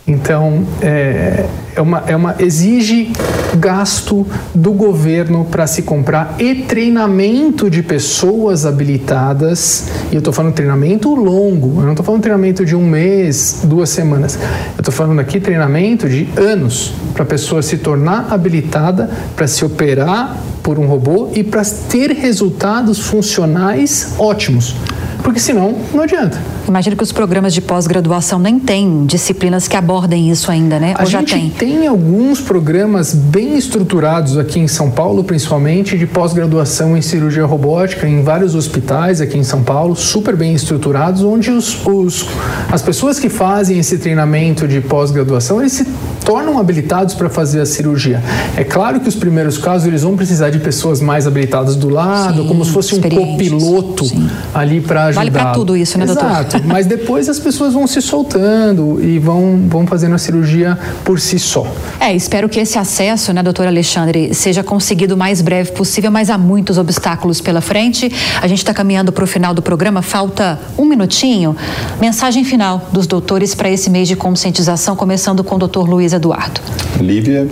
Então, 0.08 0.66
é, 0.82 1.46
é 1.76 1.82
uma, 1.82 2.04
é 2.08 2.16
uma, 2.16 2.36
exige 2.40 3.12
gasto 3.58 4.26
do 4.56 4.72
governo 4.72 5.44
para 5.44 5.68
se 5.68 5.82
comprar 5.82 6.36
e 6.40 6.56
treinamento 6.64 7.70
de 7.70 7.84
pessoas 7.84 8.66
habilitadas. 8.66 9.90
E 10.10 10.16
eu 10.16 10.20
estou 10.20 10.32
falando 10.32 10.54
treinamento 10.54 11.14
longo, 11.14 11.82
eu 11.82 11.84
não 11.84 11.92
estou 11.92 12.06
falando 12.06 12.22
treinamento 12.22 12.66
de 12.66 12.74
um 12.74 12.88
mês, 12.88 13.62
duas 13.66 13.90
semanas. 13.90 14.40
Eu 14.78 14.80
estou 14.80 14.94
falando 14.94 15.20
aqui 15.20 15.42
treinamento 15.42 16.08
de 16.08 16.30
anos 16.38 16.94
para 17.14 17.24
a 17.24 17.26
pessoa 17.26 17.62
se 17.62 17.78
tornar 17.78 18.28
habilitada 18.32 19.10
para 19.36 19.46
se 19.46 19.66
operar 19.66 20.38
por 20.68 20.78
um 20.78 20.86
robô 20.86 21.30
e 21.34 21.46
para 21.46 21.64
ter 21.64 22.12
resultados 22.12 23.00
funcionais 23.00 24.16
ótimos. 24.20 24.76
Porque 25.24 25.40
senão 25.40 25.74
não 25.94 26.04
adianta. 26.04 26.38
Imagino 26.68 26.98
que 26.98 27.04
os 27.04 27.14
programas 27.14 27.54
de 27.54 27.62
pós-graduação 27.62 28.38
nem 28.38 28.60
têm 28.60 29.06
disciplinas 29.06 29.68
que 29.68 29.78
abordem 29.78 30.30
isso 30.30 30.52
ainda, 30.52 30.78
né? 30.78 30.94
A 30.98 31.04
Ou 31.04 31.10
gente 31.10 31.32
já 31.32 31.38
tem? 31.38 31.50
tem 31.50 31.88
alguns 31.88 32.42
programas 32.42 33.14
bem 33.14 33.58
estruturados 33.58 34.38
aqui 34.38 34.60
em 34.60 34.68
São 34.68 34.92
Paulo, 34.92 35.24
principalmente 35.24 35.98
de 35.98 36.06
pós-graduação 36.06 36.98
em 36.98 37.02
cirurgia 37.02 37.46
robótica 37.46 38.06
em 38.06 38.22
vários 38.22 38.54
hospitais 38.54 39.22
aqui 39.22 39.38
em 39.38 39.44
São 39.46 39.64
Paulo, 39.64 39.96
super 39.96 40.36
bem 40.36 40.54
estruturados, 40.54 41.24
onde 41.24 41.50
os, 41.50 41.86
os 41.86 42.26
as 42.70 42.82
pessoas 42.82 43.20
que 43.20 43.30
fazem 43.30 43.80
esse 43.80 43.98
treinamento 43.98 44.68
de 44.68 44.82
pós-graduação, 44.82 45.62
eles 45.62 45.72
se 45.72 45.86
tornam 46.28 46.60
habilitados 46.60 47.16
para 47.16 47.30
fazer 47.30 47.62
a 47.62 47.66
cirurgia. 47.66 48.22
É 48.58 48.64
claro 48.66 49.00
que 49.00 49.08
os 49.08 49.16
primeiros 49.16 49.58
casos 49.58 49.88
eles 49.88 50.02
vão 50.02 50.18
precisar 50.18 50.50
de 50.50 50.60
pessoas 50.60 51.00
mais 51.00 51.26
habilitadas 51.26 51.78
do 51.78 51.88
lado, 51.88 52.42
sim, 52.42 52.48
como 52.50 52.66
se 52.66 52.72
fosse 52.72 52.96
um 52.96 53.02
copiloto 53.02 54.04
sim. 54.04 54.30
ali 54.54 54.82
para 54.82 55.06
ajudar. 55.06 55.22
Vale 55.22 55.32
para 55.32 55.54
tudo 55.54 55.78
isso, 55.78 55.98
né, 55.98 56.04
Exato. 56.04 56.20
doutor? 56.20 56.42
Exato. 56.42 56.64
Mas 56.68 56.86
depois 56.86 57.30
as 57.30 57.40
pessoas 57.40 57.74
vão 57.74 57.88
se 57.88 58.02
soltando 58.02 59.02
e 59.02 59.18
vão, 59.20 59.58
vão 59.70 59.88
fazendo 59.88 60.16
a 60.16 60.18
cirurgia 60.18 60.78
por 61.06 61.18
si 61.18 61.40
só. 61.40 61.66
É, 61.98 62.14
espero 62.14 62.50
que 62.50 62.60
esse 62.60 62.78
acesso, 62.78 63.32
né, 63.32 63.42
doutor 63.42 63.66
Alexandre, 63.66 64.34
seja 64.34 64.62
conseguido 64.62 65.16
o 65.16 65.18
mais 65.18 65.42
breve 65.42 65.72
possível, 65.72 66.12
mas 66.12 66.30
há 66.30 66.38
muitos 66.38 66.78
obstáculos 66.78 67.40
pela 67.40 67.62
frente. 67.62 68.12
A 68.42 68.50
gente 68.50 68.58
está 68.58 68.74
caminhando 68.74 69.14
para 69.14 69.24
o 69.24 69.28
final 69.28 69.54
do 69.54 69.62
programa, 69.62 70.02
falta 70.02 70.60
um 70.78 70.84
minutinho. 70.84 71.56
Mensagem 72.02 72.44
final 72.44 72.86
dos 72.92 73.08
doutores 73.08 73.56
para 73.56 73.70
esse 73.70 73.90
mês 73.90 74.10
de 74.10 74.18
conscientização, 74.18 74.94
começando 74.94 75.42
com 75.42 75.56
o 75.56 75.58
doutor 75.58 75.88
Luiz 75.88 76.17
Eduardo. 76.18 76.60
Lívia, 77.00 77.48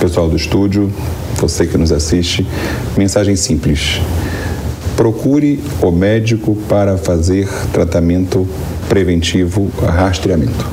pessoal 0.00 0.28
do 0.28 0.36
estúdio, 0.36 0.92
você 1.36 1.66
que 1.66 1.78
nos 1.78 1.92
assiste, 1.92 2.46
mensagem 2.96 3.36
simples 3.36 4.00
procure 4.96 5.58
o 5.80 5.90
médico 5.90 6.54
para 6.68 6.96
fazer 6.96 7.48
tratamento 7.72 8.46
preventivo, 8.88 9.70
rastreamento. 9.84 10.64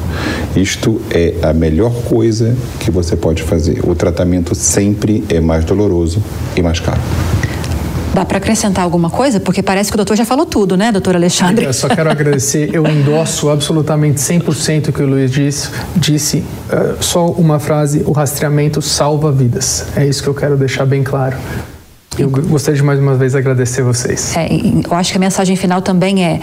Isto 0.55 1.01
é 1.09 1.35
a 1.41 1.53
melhor 1.53 1.93
coisa 2.03 2.55
que 2.79 2.91
você 2.91 3.15
pode 3.15 3.43
fazer. 3.43 3.79
O 3.87 3.95
tratamento 3.95 4.53
sempre 4.55 5.23
é 5.29 5.39
mais 5.39 5.63
doloroso 5.65 6.21
e 6.55 6.61
mais 6.61 6.79
caro. 6.79 7.01
Dá 8.19 8.25
para 8.25 8.37
acrescentar 8.37 8.83
alguma 8.83 9.09
coisa? 9.09 9.39
Porque 9.39 9.63
parece 9.63 9.89
que 9.89 9.95
o 9.95 9.97
doutor 9.97 10.17
já 10.17 10.25
falou 10.25 10.45
tudo, 10.45 10.75
né, 10.75 10.91
doutor 10.91 11.15
Alexandre? 11.15 11.65
Eu 11.65 11.71
só 11.71 11.87
quero 11.87 12.11
agradecer, 12.11 12.69
eu 12.73 12.85
endosso 12.85 13.49
absolutamente 13.49 14.19
100% 14.19 14.89
o 14.89 14.91
que 14.91 15.01
o 15.01 15.07
Luiz 15.07 15.31
disse. 15.31 15.69
disse 15.95 16.43
uh, 16.67 17.01
só 17.01 17.27
uma 17.27 17.59
frase: 17.59 18.03
o 18.05 18.11
rastreamento 18.11 18.81
salva 18.81 19.31
vidas. 19.31 19.85
É 19.95 20.05
isso 20.05 20.21
que 20.21 20.27
eu 20.27 20.33
quero 20.33 20.57
deixar 20.57 20.85
bem 20.85 21.01
claro. 21.01 21.37
Eu 22.19 22.29
gostaria 22.29 22.77
de 22.77 22.83
mais 22.83 22.99
uma 22.99 23.15
vez 23.15 23.33
agradecer 23.33 23.81
vocês. 23.81 24.35
É, 24.35 24.49
eu 24.51 24.93
acho 24.93 25.11
que 25.11 25.17
a 25.17 25.21
mensagem 25.21 25.55
final 25.55 25.81
também 25.81 26.25
é 26.25 26.39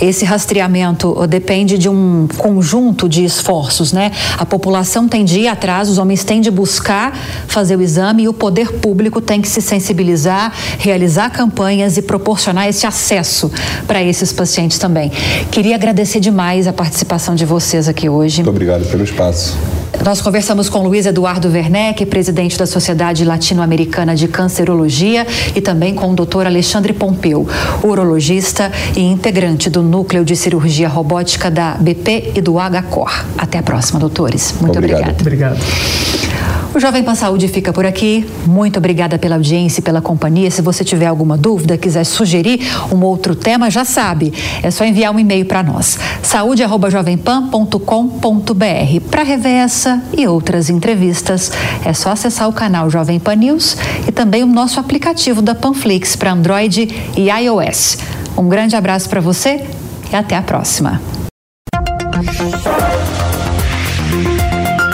esse 0.00 0.24
rastreamento 0.24 1.26
depende 1.26 1.78
de 1.78 1.88
um 1.88 2.28
conjunto 2.36 3.08
de 3.08 3.24
esforços, 3.24 3.92
né? 3.92 4.12
A 4.38 4.46
população 4.46 5.08
tem 5.08 5.24
de 5.24 5.40
ir 5.40 5.48
atrás, 5.48 5.88
os 5.88 5.98
homens 5.98 6.22
têm 6.22 6.40
de 6.40 6.50
buscar 6.50 7.16
fazer 7.46 7.76
o 7.76 7.82
exame 7.82 8.24
e 8.24 8.28
o 8.28 8.32
poder 8.32 8.72
público 8.72 9.20
tem 9.20 9.40
que 9.40 9.48
se 9.48 9.60
sensibilizar, 9.60 10.52
realizar 10.78 11.30
campanhas 11.30 11.96
e 11.96 12.02
proporcionar 12.02 12.68
esse 12.68 12.86
acesso 12.86 13.50
para 13.86 14.02
esses 14.02 14.32
pacientes 14.32 14.78
também. 14.78 15.10
Queria 15.50 15.74
agradecer 15.74 16.20
demais 16.20 16.66
a 16.66 16.72
participação 16.72 17.34
de 17.34 17.44
vocês 17.44 17.88
aqui 17.88 18.08
hoje. 18.08 18.38
Muito 18.38 18.50
obrigado 18.50 18.84
pelo 18.90 19.02
espaço. 19.02 19.56
Nós 20.04 20.20
conversamos 20.20 20.68
com 20.68 20.82
Luiz 20.82 21.04
Eduardo 21.04 21.48
Werneck, 21.48 22.06
presidente 22.06 22.56
da 22.56 22.66
Sociedade 22.66 23.24
Latino-Americana 23.24 24.14
de 24.14 24.28
Cancerologia, 24.28 25.26
e 25.54 25.60
também 25.60 25.94
com 25.94 26.10
o 26.10 26.14
doutor 26.14 26.46
Alexandre 26.46 26.92
Pompeu, 26.92 27.46
urologista 27.82 28.72
e 28.96 29.00
integrante 29.00 29.68
do 29.68 29.82
Núcleo 29.82 30.24
de 30.24 30.34
Cirurgia 30.34 30.88
Robótica 30.88 31.50
da 31.50 31.74
BP 31.74 32.32
e 32.36 32.40
do 32.40 32.54
HCOR. 32.54 33.26
Até 33.36 33.58
a 33.58 33.62
próxima, 33.62 34.00
doutores. 34.00 34.54
Muito 34.60 34.78
Obrigado. 34.78 35.20
obrigada. 35.20 35.56
Obrigado. 35.58 36.69
O 36.72 36.78
Jovem 36.78 37.02
Pan 37.02 37.16
Saúde 37.16 37.48
fica 37.48 37.72
por 37.72 37.84
aqui. 37.84 38.24
Muito 38.46 38.78
obrigada 38.78 39.18
pela 39.18 39.34
audiência 39.34 39.80
e 39.80 39.82
pela 39.82 40.00
companhia. 40.00 40.52
Se 40.52 40.62
você 40.62 40.84
tiver 40.84 41.06
alguma 41.06 41.36
dúvida, 41.36 41.76
quiser 41.76 42.04
sugerir 42.04 42.60
um 42.92 43.04
outro 43.04 43.34
tema, 43.34 43.68
já 43.68 43.84
sabe. 43.84 44.32
É 44.62 44.70
só 44.70 44.84
enviar 44.84 45.12
um 45.12 45.18
e-mail 45.18 45.44
para 45.44 45.64
nós. 45.64 45.98
saúde@jovempan.com.br. 46.22 49.00
Para 49.10 49.24
rever 49.24 49.52
essa 49.52 50.00
e 50.16 50.28
outras 50.28 50.70
entrevistas, 50.70 51.50
é 51.84 51.92
só 51.92 52.12
acessar 52.12 52.48
o 52.48 52.52
canal 52.52 52.88
Jovem 52.88 53.18
Pan 53.18 53.34
News 53.34 53.76
e 54.06 54.12
também 54.12 54.44
o 54.44 54.46
nosso 54.46 54.78
aplicativo 54.78 55.42
da 55.42 55.56
Panflix 55.56 56.14
para 56.14 56.30
Android 56.32 56.88
e 57.16 57.30
iOS. 57.30 57.98
Um 58.38 58.48
grande 58.48 58.76
abraço 58.76 59.08
para 59.08 59.20
você 59.20 59.64
e 60.12 60.16
até 60.16 60.36
a 60.36 60.42
próxima. 60.42 61.00